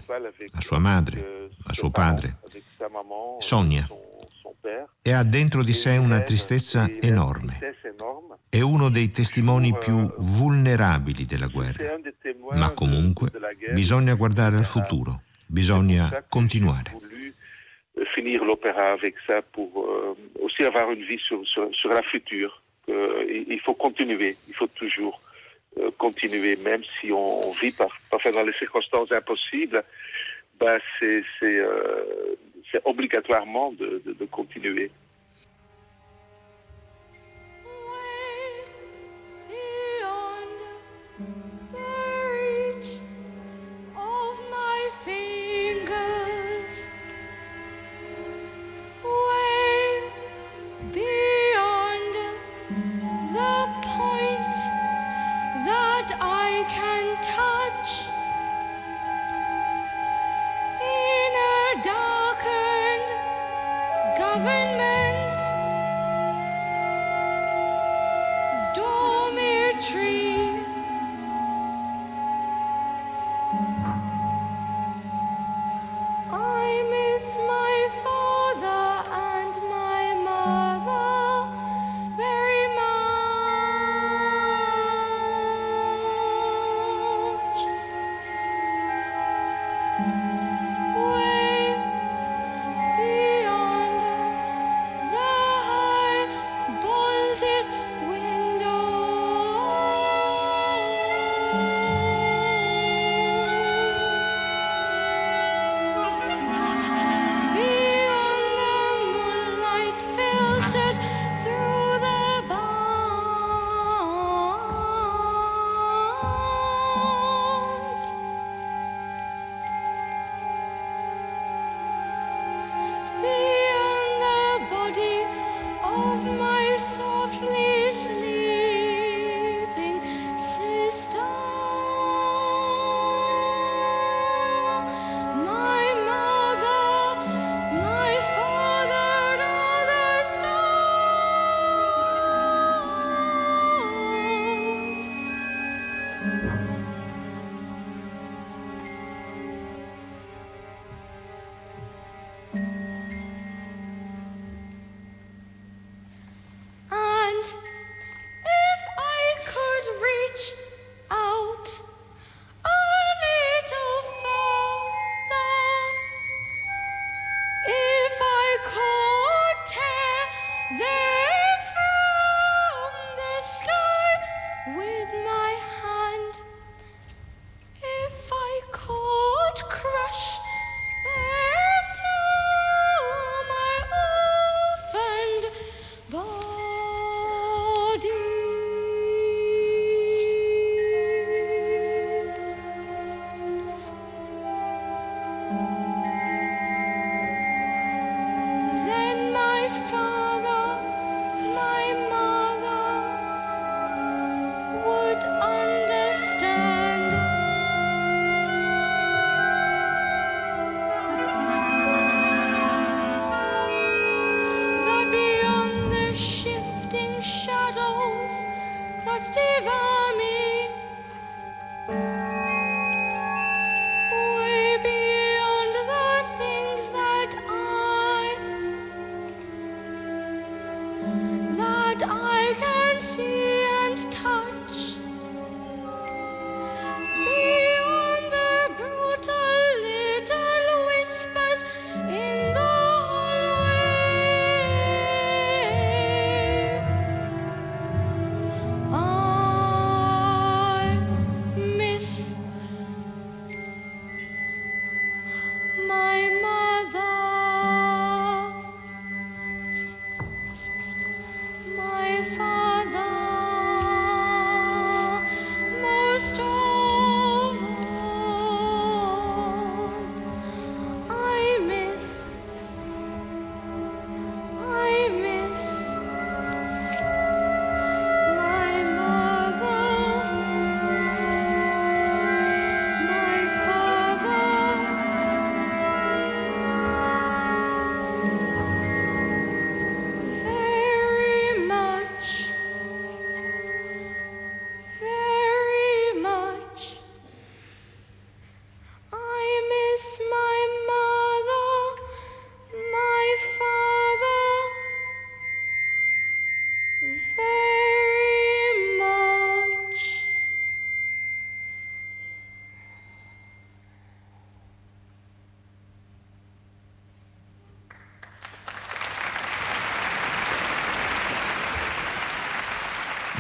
a 0.52 0.62
sua 0.62 0.80
madre, 0.80 1.50
a 1.66 1.74
suo 1.74 1.90
padre. 1.90 2.40
Sogna 3.40 3.88
e 5.02 5.12
ha 5.12 5.24
dentro 5.24 5.64
di 5.64 5.74
sé 5.74 5.98
una 5.98 6.22
tristezza 6.22 6.88
enorme 7.00 7.58
è 8.50 8.62
uno 8.62 8.90
dei 8.90 9.10
testimoni 9.10 9.78
più 9.78 10.12
vulnerabili 10.18 11.26
della 11.26 11.48
guerra, 11.48 11.96
ma 12.54 12.74
comunque 12.74 13.30
bisogna 13.74 14.16
guardare 14.16 14.58
al 14.58 14.66
futuro, 14.66 15.22
bisogna 15.46 16.26
continuare. 16.28 16.96
Finire 18.16 18.44
l'opéra 18.44 18.92
avec 18.92 19.16
ça 19.28 19.42
pour 19.42 19.70
euh, 19.78 20.16
aussi 20.42 20.64
avoir 20.64 20.90
une 20.92 21.04
vie 21.04 21.20
sur, 21.20 21.46
sur, 21.48 21.70
sur 21.74 21.90
la 21.90 22.02
future. 22.02 22.64
Euh, 22.90 23.46
il 23.48 23.60
faut 23.60 23.76
continuer, 23.76 24.36
il 24.48 24.54
faut 24.56 24.68
toujours 24.68 25.22
euh, 25.78 25.92
continuer, 25.98 26.56
même 26.58 26.82
si 27.00 27.12
on 27.12 27.50
vit 27.62 27.72
par, 27.72 27.90
parfois 28.10 28.32
dans 28.32 28.44
les 28.44 28.54
circonstances 28.54 29.12
impossibles, 29.12 29.84
bah 30.60 30.80
c'est 31.00 31.24
euh, 31.44 32.36
c'est 32.72 32.82
obligatoirement 32.86 33.72
de, 33.74 34.02
de, 34.06 34.26
continuer. 34.26 34.92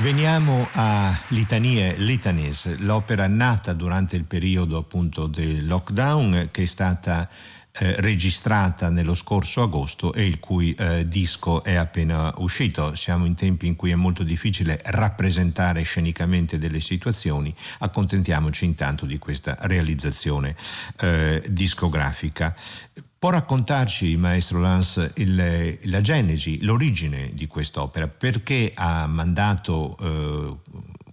Veniamo 0.02 0.66
a 0.76 1.14
Litanie, 1.28 1.98
Litanies, 1.98 2.78
l'opera 2.78 3.28
nata 3.28 3.74
durante 3.74 4.16
il 4.16 4.24
periodo 4.24 4.78
appunto 4.78 5.28
del 5.28 5.68
lockdown 5.68 6.48
che 6.52 6.64
è 6.64 6.66
stata 6.66 7.30
eh, 7.72 7.96
registrata 8.00 8.90
nello 8.90 9.14
scorso 9.14 9.62
agosto 9.62 10.14
e 10.14 10.26
il 10.26 10.40
cui 10.40 10.74
eh, 10.74 11.06
disco 11.06 11.64
è 11.66 11.76
appena 11.76 12.34
uscito. 12.38 12.96
Siamo 12.96 13.26
in 13.26 13.36
tempi 13.36 13.68
in 13.68 13.76
cui 13.76 13.92
è 13.92 13.96
molto 13.96 14.24
difficile 14.24 14.80
rappresentare 14.86 15.82
scenicamente 15.82 16.58
delle 16.58 16.80
situazioni, 16.80 17.54
accontentiamoci 17.80 18.64
intanto 18.64 19.06
di 19.06 19.18
questa 19.18 19.58
realizzazione 19.60 20.56
eh, 21.02 21.44
discografica. 21.50 22.56
Può 23.20 23.32
raccontarci, 23.32 24.16
maestro 24.16 24.62
Lance, 24.62 25.12
il, 25.16 25.78
la 25.90 26.00
genesi, 26.00 26.64
l'origine 26.64 27.32
di 27.34 27.48
quest'opera? 27.48 28.08
Perché 28.08 28.72
ha 28.74 29.08
mandato 29.08 29.98
eh, 30.00 30.56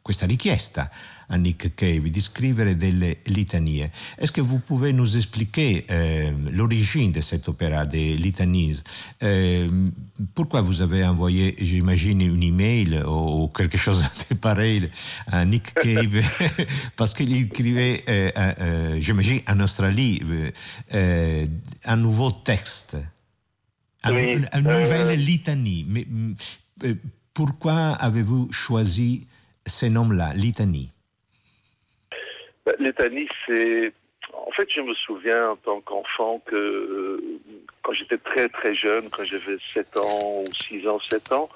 questa 0.07 0.27
richiesta 0.27 0.89
à 1.29 1.37
Nick 1.37 1.75
Cave 1.75 2.11
di 2.11 2.21
scrivere 2.21 2.77
delle 2.77 3.19
litanie. 3.25 3.91
Est-ce 4.17 4.31
que 4.31 4.41
vous 4.41 4.61
pouvez 4.61 4.93
nous 4.93 5.17
expliquer 5.17 5.85
euh, 5.91 6.31
l'origine 6.53 7.11
de 7.11 7.21
cette 7.21 7.49
opéra 7.49 7.85
des 7.87 8.17
litanies 8.17 8.81
euh, 9.25 9.69
Pourquoi 10.33 10.61
vous 10.61 10.81
avez 10.81 11.05
envoyé, 11.05 11.57
j'imagine, 11.59 12.21
une 12.21 12.45
email 12.45 13.03
ou 13.05 13.49
quelque 13.49 13.77
chose 13.77 14.05
de 14.31 14.37
pareil 14.37 14.89
à 15.27 15.45
Nick 15.45 15.75
Cave 15.75 16.23
Parce 16.97 17.13
qu'il 17.13 17.35
écrivait, 17.35 18.05
euh, 18.09 18.31
euh, 18.37 18.99
j'imagine, 19.01 19.41
en 19.49 19.59
Australie, 19.59 20.23
euh, 20.95 21.47
un 21.85 21.97
nouveau 21.97 22.31
texte, 22.31 22.97
oui, 24.09 24.35
une, 24.35 24.49
une 24.53 24.63
nouvelle 24.63 25.19
litanie. 25.19 25.85
Mais 25.89 26.07
pourquoi 27.35 27.89
avez-vous 27.91 28.53
choisi 28.53 29.27
ces 29.67 29.91
noms-là, 29.91 30.33
litanie 30.35 30.93
bah, 32.65 32.73
Litanie, 32.79 33.29
c'est. 33.47 33.93
En 34.33 34.51
fait, 34.51 34.69
je 34.75 34.81
me 34.81 34.95
souviens 34.95 35.51
en 35.51 35.57
tant 35.57 35.81
qu'enfant 35.81 36.43
que 36.47 36.57
euh, 36.57 37.41
quand 37.83 37.93
j'étais 37.93 38.19
très 38.19 38.49
très 38.49 38.75
jeune, 38.75 39.09
quand 39.09 39.25
j'avais 39.25 39.57
7 39.73 39.97
ans 39.97 40.43
ou 40.43 40.45
6 40.69 40.87
ans, 40.89 40.99
7 41.09 41.33
ans, 41.33 41.49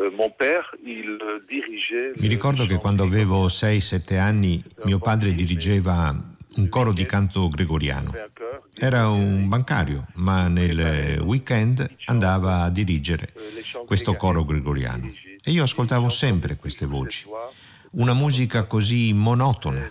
euh, 0.00 0.10
mon 0.10 0.30
père, 0.30 0.74
il 0.84 1.18
dirigeait. 1.48 2.12
Mi 2.16 2.28
ricordo 2.28 2.66
che 2.66 2.76
quando 2.78 3.04
avevo 3.04 3.46
6-7 3.46 4.18
anni 4.18 4.62
mio 4.84 4.98
padre 4.98 5.32
dirigeva 5.32 6.14
un 6.56 6.68
coro 6.68 6.92
di 6.92 7.04
canto 7.06 7.48
gregoriano. 7.48 8.12
Era 8.74 9.08
un 9.08 9.48
bancario, 9.48 10.06
ma 10.16 10.48
nel 10.48 11.20
weekend 11.22 11.88
andava 12.06 12.62
a 12.62 12.70
dirigere 12.70 13.32
questo 13.86 14.14
coro 14.14 14.44
gregoriano. 14.44 15.10
E 15.44 15.50
io 15.50 15.64
ascoltavo 15.64 16.08
sempre 16.08 16.56
queste 16.56 16.86
voci. 16.86 17.26
Una 17.92 18.14
musica 18.14 18.64
così 18.64 19.12
monotona, 19.12 19.90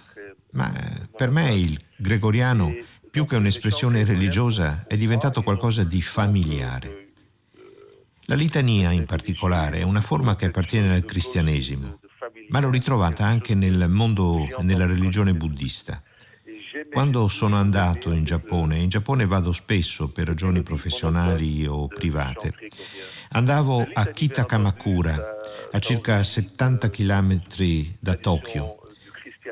ma 0.52 0.74
per 1.16 1.30
me 1.30 1.54
il 1.54 1.78
gregoriano, 1.98 2.74
più 3.10 3.26
che 3.26 3.36
un'espressione 3.36 4.06
religiosa, 4.06 4.86
è 4.88 4.96
diventato 4.96 5.42
qualcosa 5.44 5.84
di 5.84 6.02
familiare. 6.02 7.10
La 8.26 8.36
litania 8.36 8.92
in 8.92 9.04
particolare 9.04 9.80
è 9.80 9.84
una 9.84 10.00
forma 10.00 10.38
che 10.38 10.46
appartiene 10.46 10.94
al 10.94 11.04
cristianesimo, 11.04 12.00
ma 12.48 12.62
l'ho 12.62 12.70
ritrovata 12.70 13.26
anche 13.26 13.54
nel 13.54 13.90
mondo, 13.90 14.48
nella 14.62 14.86
religione 14.86 15.34
buddista. 15.34 16.02
Quando 16.92 17.28
sono 17.28 17.58
andato 17.58 18.12
in 18.12 18.24
Giappone, 18.24 18.78
in 18.78 18.90
Giappone 18.90 19.26
vado 19.26 19.52
spesso 19.52 20.10
per 20.10 20.28
ragioni 20.28 20.64
professionali 20.64 21.66
o 21.66 21.88
private, 21.88 22.54
andavo 23.32 23.86
a 23.94 24.06
Kitakamakura, 24.06 25.41
a 25.72 25.80
circa 25.80 26.24
70 26.24 26.90
km 26.90 27.42
da 28.00 28.16
Tokyo. 28.16 28.78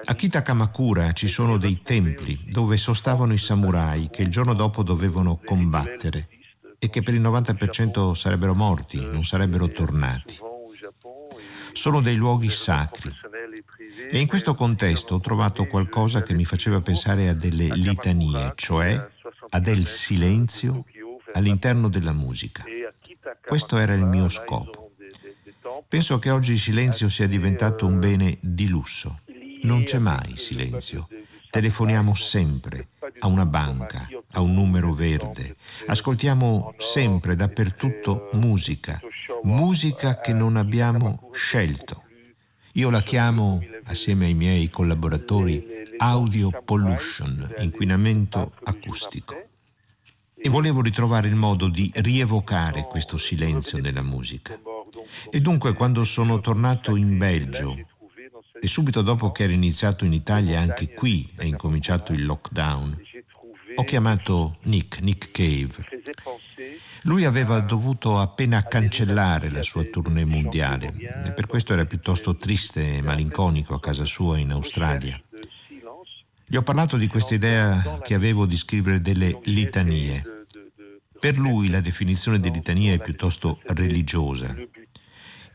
A 0.06 0.16
Kitakamakura 0.16 1.12
ci 1.14 1.28
sono 1.28 1.58
dei 1.58 1.82
templi 1.82 2.40
dove 2.48 2.78
sostavano 2.78 3.34
i 3.34 3.38
samurai 3.38 4.10
che 4.10 4.22
il 4.22 4.30
giorno 4.30 4.54
dopo 4.54 4.84
dovevano 4.84 5.40
combattere 5.44 6.30
e 6.78 6.90
che 6.90 7.02
per 7.02 7.14
il 7.14 7.22
90% 7.22 8.14
sarebbero 8.14 8.56
morti, 8.56 8.98
non 9.06 9.26
sarebbero 9.26 9.68
tornati. 9.68 10.38
Sono 11.74 12.02
dei 12.02 12.16
luoghi 12.16 12.50
sacri. 12.50 13.12
E 14.12 14.20
in 14.20 14.28
questo 14.28 14.56
contesto 14.56 15.16
ho 15.16 15.20
trovato 15.20 15.66
qualcosa 15.66 16.24
che 16.24 16.34
mi 16.34 16.46
faceva 16.46 16.82
pensare 16.82 17.30
a 17.30 17.34
delle 17.34 17.68
litanie, 17.76 18.54
cioè 18.56 19.08
a 19.50 19.60
del 19.60 19.86
silenzio 19.86 20.86
all'interno 21.34 21.90
della 21.90 22.14
musica. 22.14 22.64
Questo 23.46 23.78
era 23.78 23.94
il 23.94 24.06
mio 24.06 24.30
scopo. 24.30 24.79
Penso 25.90 26.20
che 26.20 26.30
oggi 26.30 26.52
il 26.52 26.60
silenzio 26.60 27.10
sia 27.10 27.28
diventato 27.28 27.88
un 27.88 27.98
bene 27.98 28.38
di 28.42 28.68
lusso. 28.68 29.22
Non 29.64 29.82
c'è 29.86 29.98
mai 29.98 30.38
silenzio. 30.38 31.08
Telefoniamo 31.50 32.14
sempre 32.14 32.90
a 33.18 33.26
una 33.26 33.48
banca, 33.48 34.08
a 34.34 34.40
un 34.40 34.54
numero 34.54 34.94
verde. 34.94 35.56
Ascoltiamo 35.88 36.76
sempre, 36.78 37.36
dappertutto, 37.36 38.30
musica. 38.34 39.02
Musica 39.42 40.20
che 40.20 40.32
non 40.32 40.58
abbiamo 40.58 41.28
scelto. 41.34 42.04
Io 42.74 42.92
la 42.92 43.02
chiamo, 43.02 43.60
assieme 43.86 44.28
ai 44.28 44.36
miei 44.36 44.70
collaboratori, 44.70 45.66
audio 45.98 46.52
pollution, 46.64 47.52
inquinamento 47.62 48.54
acustico. 48.66 49.34
E 50.36 50.50
volevo 50.50 50.82
ritrovare 50.82 51.28
il 51.28 51.36
modo 51.36 51.68
di 51.68 51.92
rievocare 51.96 52.84
questo 52.84 53.18
silenzio 53.18 53.80
nella 53.80 54.04
musica. 54.04 54.69
E 55.30 55.40
dunque 55.42 55.74
quando 55.74 56.04
sono 56.04 56.40
tornato 56.40 56.96
in 56.96 57.18
Belgio 57.18 57.78
e 58.62 58.68
subito 58.68 59.02
dopo 59.02 59.32
che 59.32 59.44
era 59.44 59.54
iniziato 59.54 60.06
in 60.06 60.14
Italia 60.14 60.60
anche 60.60 60.94
qui 60.94 61.30
è 61.36 61.46
incominciato 61.46 62.12
il 62.12 62.26
lockdown, 62.26 63.02
ho 63.76 63.84
chiamato 63.84 64.58
Nick, 64.64 65.00
Nick 65.00 65.32
Cave. 65.32 65.88
Lui 67.04 67.24
aveva 67.24 67.62
dovuto 67.62 68.20
appena 68.20 68.62
cancellare 68.64 69.50
la 69.50 69.64
sua 69.64 69.84
tournée 69.86 70.26
mondiale 70.26 70.94
e 71.26 71.32
per 71.32 71.48
questo 71.48 71.72
era 71.72 71.86
piuttosto 71.86 72.36
triste 72.36 72.98
e 72.98 73.02
malinconico 73.02 73.74
a 73.74 73.80
casa 73.80 74.04
sua 74.04 74.38
in 74.38 74.52
Australia. 74.52 75.20
Gli 76.46 76.56
ho 76.56 76.64
parlato 76.64 76.98
di 76.98 77.08
questa 77.08 77.36
idea 77.36 78.00
che 78.02 78.16
avevo 78.16 78.46
di 78.46 78.58
scrivere 78.58 79.02
delle 79.02 79.40
litanie. 79.44 80.46
Per 81.18 81.38
lui 81.38 81.70
la 81.70 81.80
definizione 81.80 82.40
di 82.40 82.52
litania 82.52 82.94
è 82.94 82.98
piuttosto 82.98 83.60
religiosa. 83.68 84.56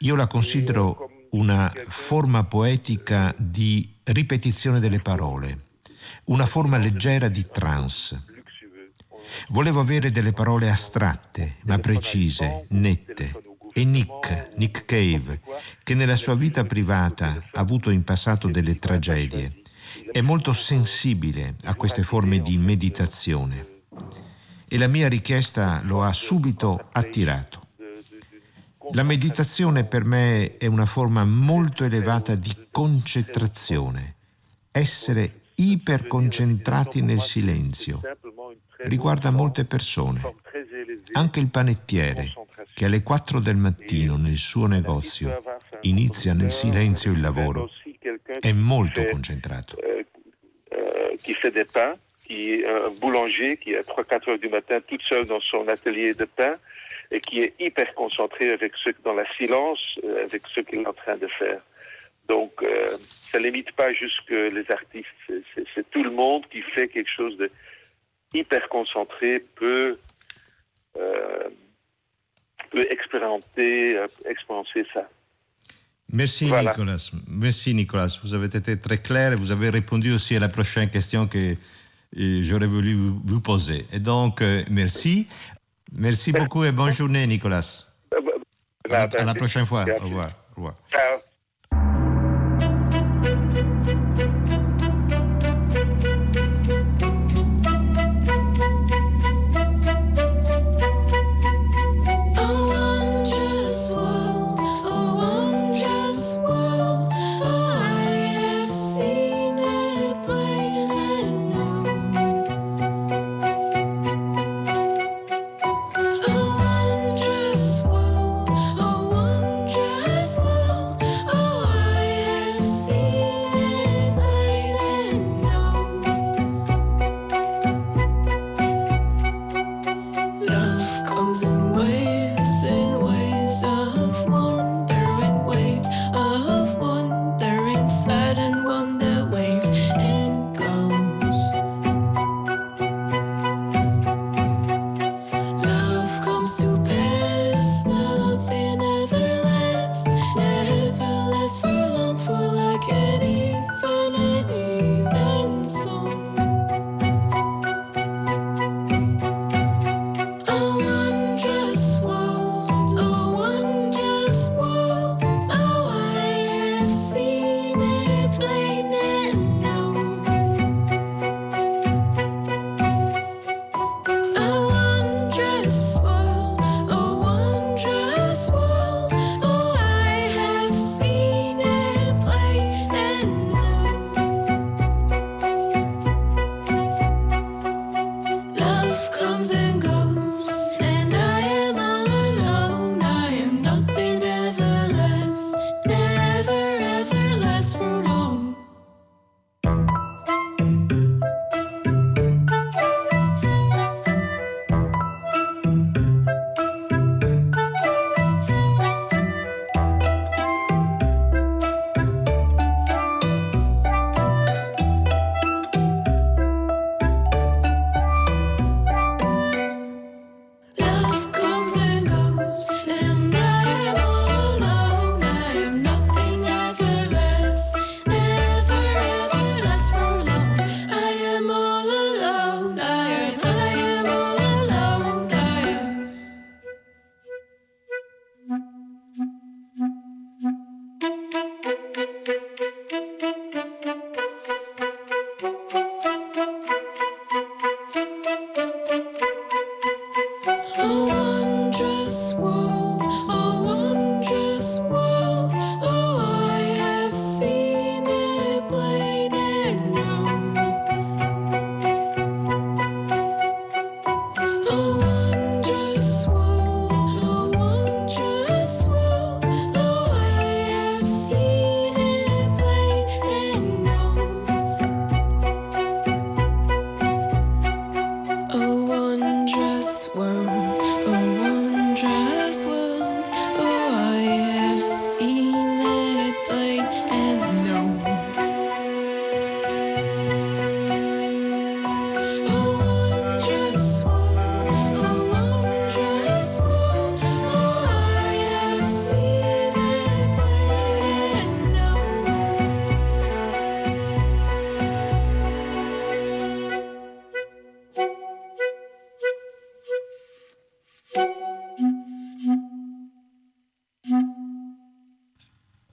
Io 0.05 0.17
la 0.17 0.27
considero 0.27 1.29
una 1.31 1.73
forma 1.88 2.45
poetica 2.45 3.35
di 3.38 3.90
ripetizione 4.05 4.79
delle 4.79 5.01
parole, 5.01 5.69
una 6.27 6.45
forma 6.45 6.77
leggera 6.77 7.29
di 7.29 7.47
trance. 7.51 8.23
Volevo 9.49 9.81
avere 9.81 10.11
delle 10.11 10.33
parole 10.33 10.69
astratte, 10.69 11.57
ma 11.62 11.79
precise, 11.79 12.67
nette. 12.71 13.33
E 13.73 13.85
Nick, 13.85 14.51
Nick 14.57 14.85
Cave, 14.85 15.40
che 15.83 15.95
nella 15.95 16.17
sua 16.17 16.35
vita 16.35 16.64
privata 16.64 17.43
ha 17.53 17.61
avuto 17.61 17.88
in 17.88 18.05
passato 18.05 18.49
delle 18.49 18.79
tragedie, 18.79 19.62
è 20.12 20.21
molto 20.21 20.53
sensibile 20.53 21.57
a 21.64 21.75
queste 21.77 22.03
forme 22.03 22.43
di 22.43 22.59
meditazione. 22.59 23.81
E 24.69 24.77
la 24.77 24.87
mia 24.87 25.09
richiesta 25.09 25.81
lo 25.83 26.03
ha 26.03 26.12
subito 26.12 26.90
attirato. 26.93 27.63
La 28.92 29.03
meditazione 29.03 29.85
per 29.85 30.05
me 30.05 30.57
è 30.59 30.66
una 30.66 30.85
forma 30.85 31.25
molto 31.25 31.85
elevata 31.85 32.35
di 32.35 32.55
concentrazione, 32.70 34.16
essere 34.70 35.40
iperconcentrati 35.55 37.01
nel 37.03 37.20
silenzio. 37.20 38.01
Riguarda 38.79 39.31
molte 39.31 39.64
persone. 39.64 40.20
Anche 41.12 41.40
il 41.40 41.49
panettiere, 41.49 42.33
che 42.75 42.85
alle 42.85 43.03
4 43.03 43.40
del 43.40 43.57
mattino 43.57 44.16
nel 44.16 44.37
suo 44.37 44.66
negozio 44.66 45.40
inizia 45.83 46.35
nel 46.35 46.51
silenzio 46.51 47.12
il 47.12 47.20
lavoro, 47.20 47.70
è 48.40 48.53
molto 48.53 49.05
concentrato. 49.05 49.77
Qui 51.23 51.35
fait 51.35 51.55
des 51.55 51.64
pains, 51.64 51.97
qui, 52.27 52.62
boulanger 53.01 53.57
qui 53.57 53.75
à 53.75 53.81
3-4 53.81 54.29
heures 54.29 54.38
du 54.38 54.49
matin 54.49 54.81
tout 54.87 55.01
seul 55.01 55.25
dans 55.25 55.40
son 55.40 55.66
atelier 55.68 56.12
de 56.14 56.27
pain 56.27 56.59
et 57.11 57.21
qui 57.21 57.40
est 57.40 57.55
hyper 57.59 57.95
concentré 57.95 58.51
avec 58.51 58.73
ce, 58.83 58.90
dans 59.05 59.14
la 59.14 59.25
silence 59.37 59.81
euh, 60.05 60.25
avec 60.25 60.43
ce 60.55 60.61
qu'il 60.61 60.81
est 60.81 60.87
en 60.87 60.93
train 60.93 61.17
de 61.17 61.29
faire. 61.38 61.61
Donc, 62.29 62.53
euh, 62.62 62.88
ça 63.01 63.38
ne 63.38 63.45
limite 63.45 63.73
pas 63.73 63.93
juste 63.93 64.21
que 64.27 64.49
les 64.49 64.64
artistes, 64.71 65.09
c'est 65.75 65.90
tout 65.90 66.03
le 66.03 66.11
monde 66.11 66.45
qui 66.51 66.62
fait 66.62 66.88
quelque 66.88 67.11
chose 67.11 67.37
de 67.37 67.51
hyper 68.33 68.69
concentré 68.69 69.45
peut, 69.55 69.99
euh, 70.97 71.49
peut 72.71 72.87
expérimenter, 72.90 73.99
euh, 73.99 74.07
expérimenter 74.25 74.87
ça. 74.93 75.09
Merci 76.12 76.47
voilà. 76.47 76.71
Nicolas. 76.71 77.11
Merci 77.29 77.75
Nicolas. 77.75 78.19
Vous 78.23 78.35
avez 78.35 78.47
été 78.47 78.79
très 78.79 78.99
clair 78.99 79.33
et 79.33 79.37
vous 79.37 79.53
avez 79.53 79.71
répondu 79.71 80.12
aussi 80.12 80.37
à 80.37 80.40
la 80.40 80.49
prochaine 80.49 80.88
question 80.90 81.27
que 81.27 81.57
j'aurais 82.17 82.67
voulu 82.67 82.95
vous 83.25 83.40
poser. 83.40 83.85
Et 83.93 83.99
donc, 83.99 84.40
euh, 84.40 84.62
merci. 84.71 85.27
Merci 85.92 86.33
beaucoup 86.33 86.64
et 86.64 86.73
bonne 86.73 86.92
journée, 86.92 87.27
Nicolas. 87.27 87.61
À 88.90 88.92
la, 88.92 89.03
à 89.03 89.25
la 89.25 89.35
prochaine 89.35 89.66
fois. 89.66 89.85
Au 90.01 90.05
revoir. 90.05 90.29
Au 90.53 90.57
revoir. 90.57 90.75
Ciao. 90.90 91.18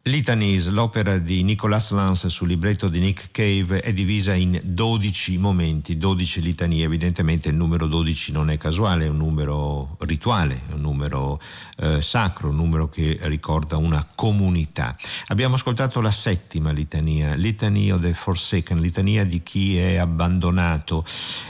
Litanies, 0.05 0.67
l'opera 0.69 1.19
di 1.19 1.43
Nicolas 1.43 1.91
Lance 1.91 2.27
sul 2.27 2.47
libretto 2.47 2.89
di 2.89 2.97
Nick 2.97 3.29
Cave 3.29 3.81
è 3.81 3.93
divisa 3.93 4.33
in 4.33 4.59
12 4.63 5.37
momenti, 5.37 5.95
12 5.95 6.41
litanie. 6.41 6.83
Evidentemente 6.83 7.49
il 7.49 7.55
numero 7.55 7.85
12 7.85 8.31
non 8.31 8.49
è 8.49 8.57
casuale, 8.57 9.05
è 9.05 9.09
un 9.09 9.17
numero 9.17 9.97
rituale, 9.99 10.59
è 10.69 10.73
un 10.73 10.81
numero 10.81 11.39
eh, 11.77 12.01
sacro, 12.01 12.49
un 12.49 12.55
numero 12.55 12.89
che 12.89 13.19
ricorda 13.21 13.77
una 13.77 14.03
comunità. 14.15 14.97
Abbiamo 15.27 15.53
ascoltato 15.53 16.01
la 16.01 16.09
settima 16.09 16.71
litania, 16.71 17.35
Litany 17.35 17.91
of 17.91 18.01
the 18.01 18.15
Forsaken, 18.15 18.79
litania 18.79 19.23
di 19.23 19.43
chi 19.43 19.77
è 19.77 19.97
abbandonato. 19.97 21.05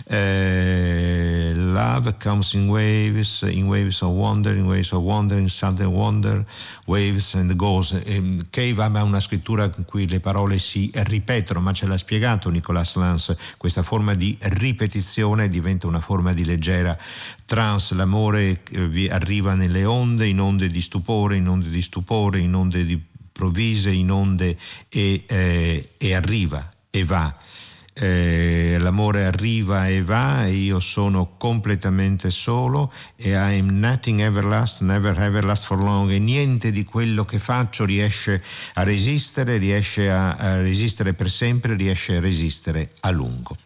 Eh, 0.06 1.54
love 1.56 2.18
comes 2.22 2.52
in 2.52 2.68
waves, 2.68 3.48
in 3.50 3.68
waves 3.68 4.02
of 4.02 4.10
wonder, 4.10 4.58
in 4.58 4.66
waves 4.66 4.92
of 4.92 5.00
wonder, 5.00 5.38
in 5.38 5.48
sudden 5.48 5.88
wonder, 5.88 6.44
waves 6.84 7.34
and 7.36 7.56
goes. 7.56 7.94
Eh, 7.94 8.40
Cave 8.50 8.84
ha 8.84 9.04
una 9.04 9.20
scrittura 9.20 9.72
in 9.76 9.86
cui 9.86 10.08
le 10.08 10.20
parole 10.20 10.60
si 10.60 10.90
ripetono, 10.94 11.60
ma 11.60 11.72
ce 11.72 11.86
l'ha 11.86 11.98
spiegato 11.98 12.50
Nicolas 12.50 12.96
Lance, 12.96 13.38
questa 13.58 13.84
forma 13.84 14.14
di 14.14 14.38
ripetizione 14.40 15.50
diventa 15.50 15.88
una 15.88 16.00
forma 16.00 16.34
di 16.34 16.46
leggera 16.46 16.98
trance, 17.46 17.96
l'amore 17.96 18.62
eh, 18.72 19.10
arriva 19.10 19.54
nelle 19.54 19.86
onde, 19.86 20.28
in 20.28 20.40
onde 20.40 20.70
di 20.70 20.82
stupore, 20.82 21.36
in 21.36 21.48
onde 21.48 21.70
di 21.70 21.82
stupore, 21.82 22.40
in 22.40 22.54
onde 22.54 22.86
di 22.86 23.02
provvise, 23.32 23.92
in 23.92 24.12
onde 24.12 24.58
e, 24.90 25.24
eh, 25.28 25.90
e 25.98 26.14
arriva 26.14 26.72
e 26.90 27.06
va 27.06 27.36
eh, 27.94 28.78
l'amore 28.80 29.26
arriva 29.26 29.88
e 29.88 30.02
va 30.02 30.46
e 30.46 30.54
io 30.54 30.80
sono 30.80 31.34
completamente 31.38 32.30
solo 32.30 32.92
e 33.18 33.32
I 33.32 33.60
am 33.60 33.80
nothing 33.80 34.22
ever 34.22 34.46
last, 34.46 34.82
never 34.82 35.20
ever 35.20 35.44
last 35.44 35.66
for 35.66 35.82
long 35.84 36.10
e 36.10 36.18
niente 36.18 36.72
di 36.72 36.86
quello 36.86 37.26
che 37.26 37.38
faccio 37.38 37.84
riesce 37.84 38.42
a 38.76 38.84
resistere, 38.84 39.58
riesce 39.58 40.10
a, 40.10 40.32
a 40.32 40.62
resistere 40.62 41.14
per 41.14 41.30
sempre, 41.30 41.76
riesce 41.76 42.16
a 42.16 42.20
resistere 42.22 42.92
a 43.02 43.10
lungo. 43.10 43.58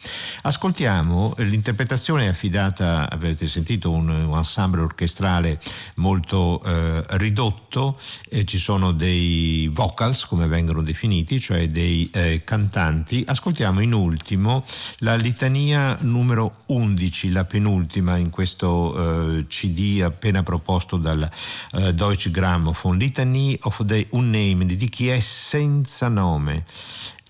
Ascoltiamo 0.42 1.36
l'interpretazione 1.38 2.28
affidata, 2.28 3.10
avete 3.10 3.46
sentito 3.46 3.92
un, 3.92 4.10
un 4.10 4.36
ensemble 4.36 4.82
orchestrale 4.82 5.60
molto 5.96 6.62
eh, 6.64 7.04
ridotto, 7.18 8.00
eh, 8.30 8.44
ci 8.46 8.58
sono 8.58 8.92
dei 8.92 9.70
vocals 9.72 10.26
come 10.26 10.48
vengono 10.48 10.82
definiti, 10.82 11.40
cioè 11.40 11.68
dei 11.68 12.10
eh, 12.12 12.42
cantanti, 12.44 13.24
ascoltiamo 13.26 13.82
in 13.82 13.94
ultimo 13.94 14.15
ultimo 14.16 14.64
la 15.00 15.16
litania 15.16 15.98
numero 16.02 16.64
11, 16.68 17.32
la 17.32 17.44
penultima 17.44 18.16
in 18.16 18.30
questo 18.30 19.38
eh, 19.38 19.48
CD 19.48 20.02
appena 20.02 20.42
proposto 20.42 20.96
dal 20.96 21.30
eh, 21.74 21.94
Deutsche 21.94 22.32
Grammophon, 22.32 22.98
Litany 22.98 23.58
of 23.64 23.86
the 23.86 24.08
Unnamed, 24.12 24.74
di 24.74 24.90
chi 24.90 25.10
è 25.10 25.20
senza 25.20 26.08
nome. 26.08 26.64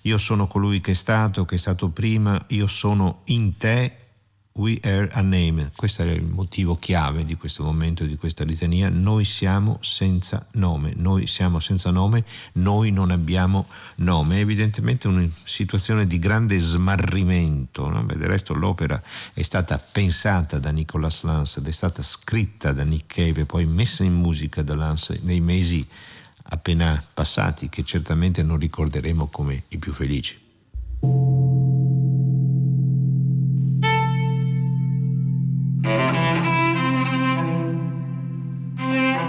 Io 0.02 0.18
sono 0.18 0.46
colui 0.46 0.80
che 0.80 0.92
è 0.92 0.94
stato, 0.94 1.44
che 1.44 1.56
è 1.56 1.58
stato 1.58 1.88
prima, 1.88 2.40
io 2.48 2.68
sono 2.68 3.22
in 3.26 3.56
te 3.56 4.05
We 4.58 4.80
are 4.84 5.06
a 5.12 5.20
name, 5.20 5.70
questo 5.76 6.00
è 6.00 6.06
il 6.06 6.24
motivo 6.24 6.76
chiave 6.76 7.26
di 7.26 7.34
questo 7.34 7.62
momento, 7.62 8.06
di 8.06 8.16
questa 8.16 8.42
litania, 8.42 8.88
noi 8.88 9.26
siamo 9.26 9.76
senza 9.82 10.46
nome, 10.52 10.94
noi 10.96 11.26
siamo 11.26 11.60
senza 11.60 11.90
nome, 11.90 12.24
noi 12.54 12.90
non 12.90 13.10
abbiamo 13.10 13.66
nome, 13.96 14.38
evidentemente 14.38 15.08
una 15.08 15.28
situazione 15.44 16.06
di 16.06 16.18
grande 16.18 16.58
smarrimento, 16.58 17.90
no? 17.90 18.06
del 18.06 18.26
resto 18.26 18.54
l'opera 18.54 19.02
è 19.34 19.42
stata 19.42 19.76
pensata 19.76 20.58
da 20.58 20.70
Nicolas 20.70 21.22
Lance 21.24 21.60
ed 21.60 21.68
è 21.68 21.72
stata 21.72 22.02
scritta 22.02 22.72
da 22.72 22.82
Nick 22.82 23.14
Cave 23.14 23.42
e 23.42 23.44
poi 23.44 23.66
messa 23.66 24.04
in 24.04 24.14
musica 24.14 24.62
da 24.62 24.74
Lance 24.74 25.20
nei 25.22 25.40
mesi 25.40 25.86
appena 26.44 27.04
passati, 27.12 27.68
che 27.68 27.84
certamente 27.84 28.42
non 28.42 28.56
ricorderemo 28.56 29.26
come 29.26 29.64
i 29.68 29.76
più 29.76 29.92
felici. 29.92 30.44
Thank 35.86 36.16
you. 39.20 39.25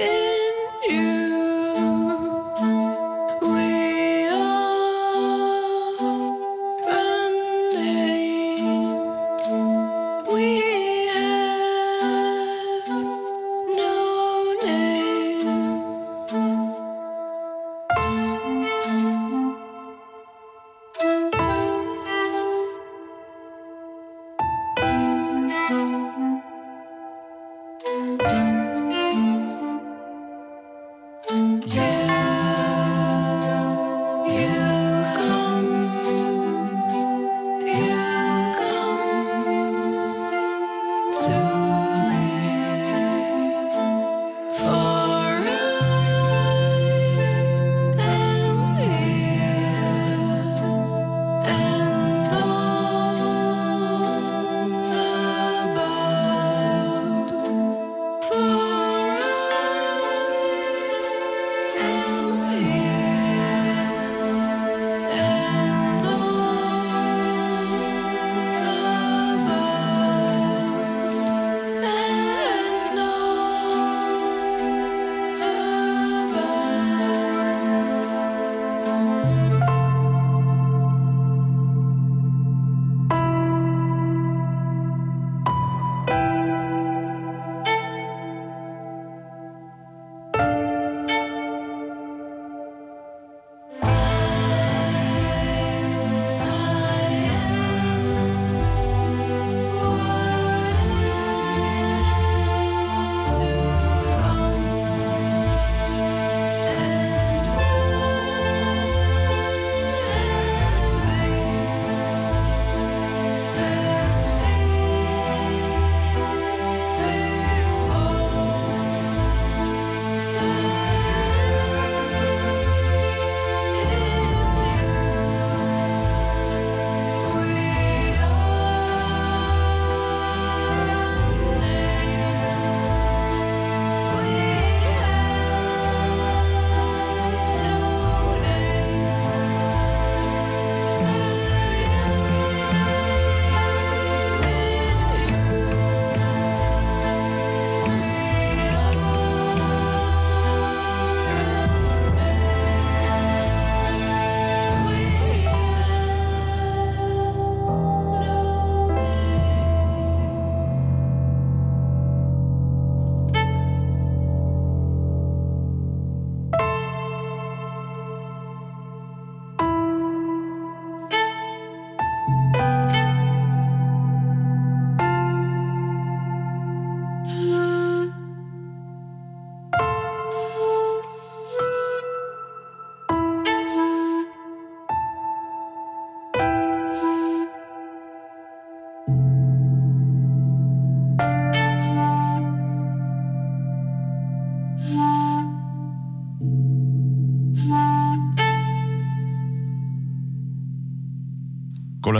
in 0.00 0.90
you. 0.90 1.19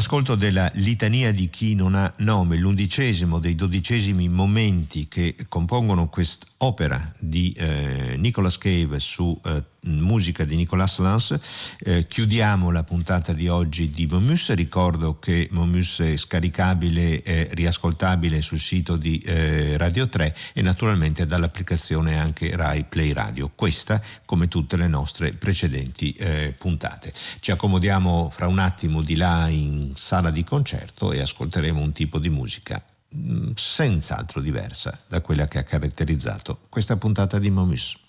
L'ascolto 0.01 0.35
della 0.35 0.71
litania 0.77 1.31
di 1.31 1.51
chi 1.51 1.75
non 1.75 1.95
ha 1.95 2.11
nome, 2.21 2.57
l'undicesimo 2.57 3.39
dei 3.39 3.55
dodicesimi 3.55 4.31
momenti 4.31 5.09
che 5.09 5.37
compongono 5.47 6.09
quest'opera 6.09 7.13
di 7.19 7.53
eh, 7.53 8.15
Nicolas 8.17 8.57
Cave 8.57 8.99
su 8.99 9.39
eh, 9.45 9.63
musica 9.83 10.45
di 10.45 10.57
Nicolas 10.57 10.99
Lance. 10.99 11.41
Eh, 11.79 12.07
chiudiamo 12.07 12.71
la 12.71 12.83
puntata 12.83 13.33
di 13.33 13.49
oggi 13.49 13.91
di 13.91 14.07
Momus. 14.07 14.53
Ricordo 14.53 15.19
che 15.19 15.49
Momus 15.53 16.01
è 16.01 16.17
scaricabile 16.17 17.23
e 17.23 17.49
riascoltabile 17.53 18.43
sul 18.43 18.59
sito 18.59 18.97
di 18.97 19.19
eh, 19.19 19.77
Radio 19.77 20.09
3 20.09 20.35
e 20.53 20.63
naturalmente 20.63 21.27
dall'applicazione 21.27 22.19
anche 22.19 22.55
Rai 22.55 22.85
Play 22.85 23.13
Radio. 23.13 23.51
Questa 23.55 24.03
come 24.25 24.49
tutte 24.49 24.77
le 24.77 24.89
nostre 24.89 25.31
precedenti 25.31 26.13
eh, 26.13 26.55
puntate. 26.57 27.13
Ci 27.41 27.51
accomodiamo 27.51 28.31
fra 28.35 28.47
un 28.47 28.59
attimo 28.59 29.03
di 29.03 29.17
là 29.17 29.49
in 29.49 29.90
sala 29.95 30.31
di 30.31 30.45
concerto 30.45 31.13
e 31.13 31.21
ascolteremo 31.21 31.81
un 31.81 31.93
tipo 31.93 32.19
di 32.19 32.29
musica 32.29 32.83
mm, 33.15 33.51
senz'altro 33.55 34.41
diversa 34.41 34.99
da 35.07 35.21
quella 35.21 35.49
che 35.49 35.59
ha 35.59 35.63
caratterizzato 35.63 36.61
questa 36.69 36.97
puntata 36.97 37.39
di 37.39 37.51
Momus. 37.51 38.09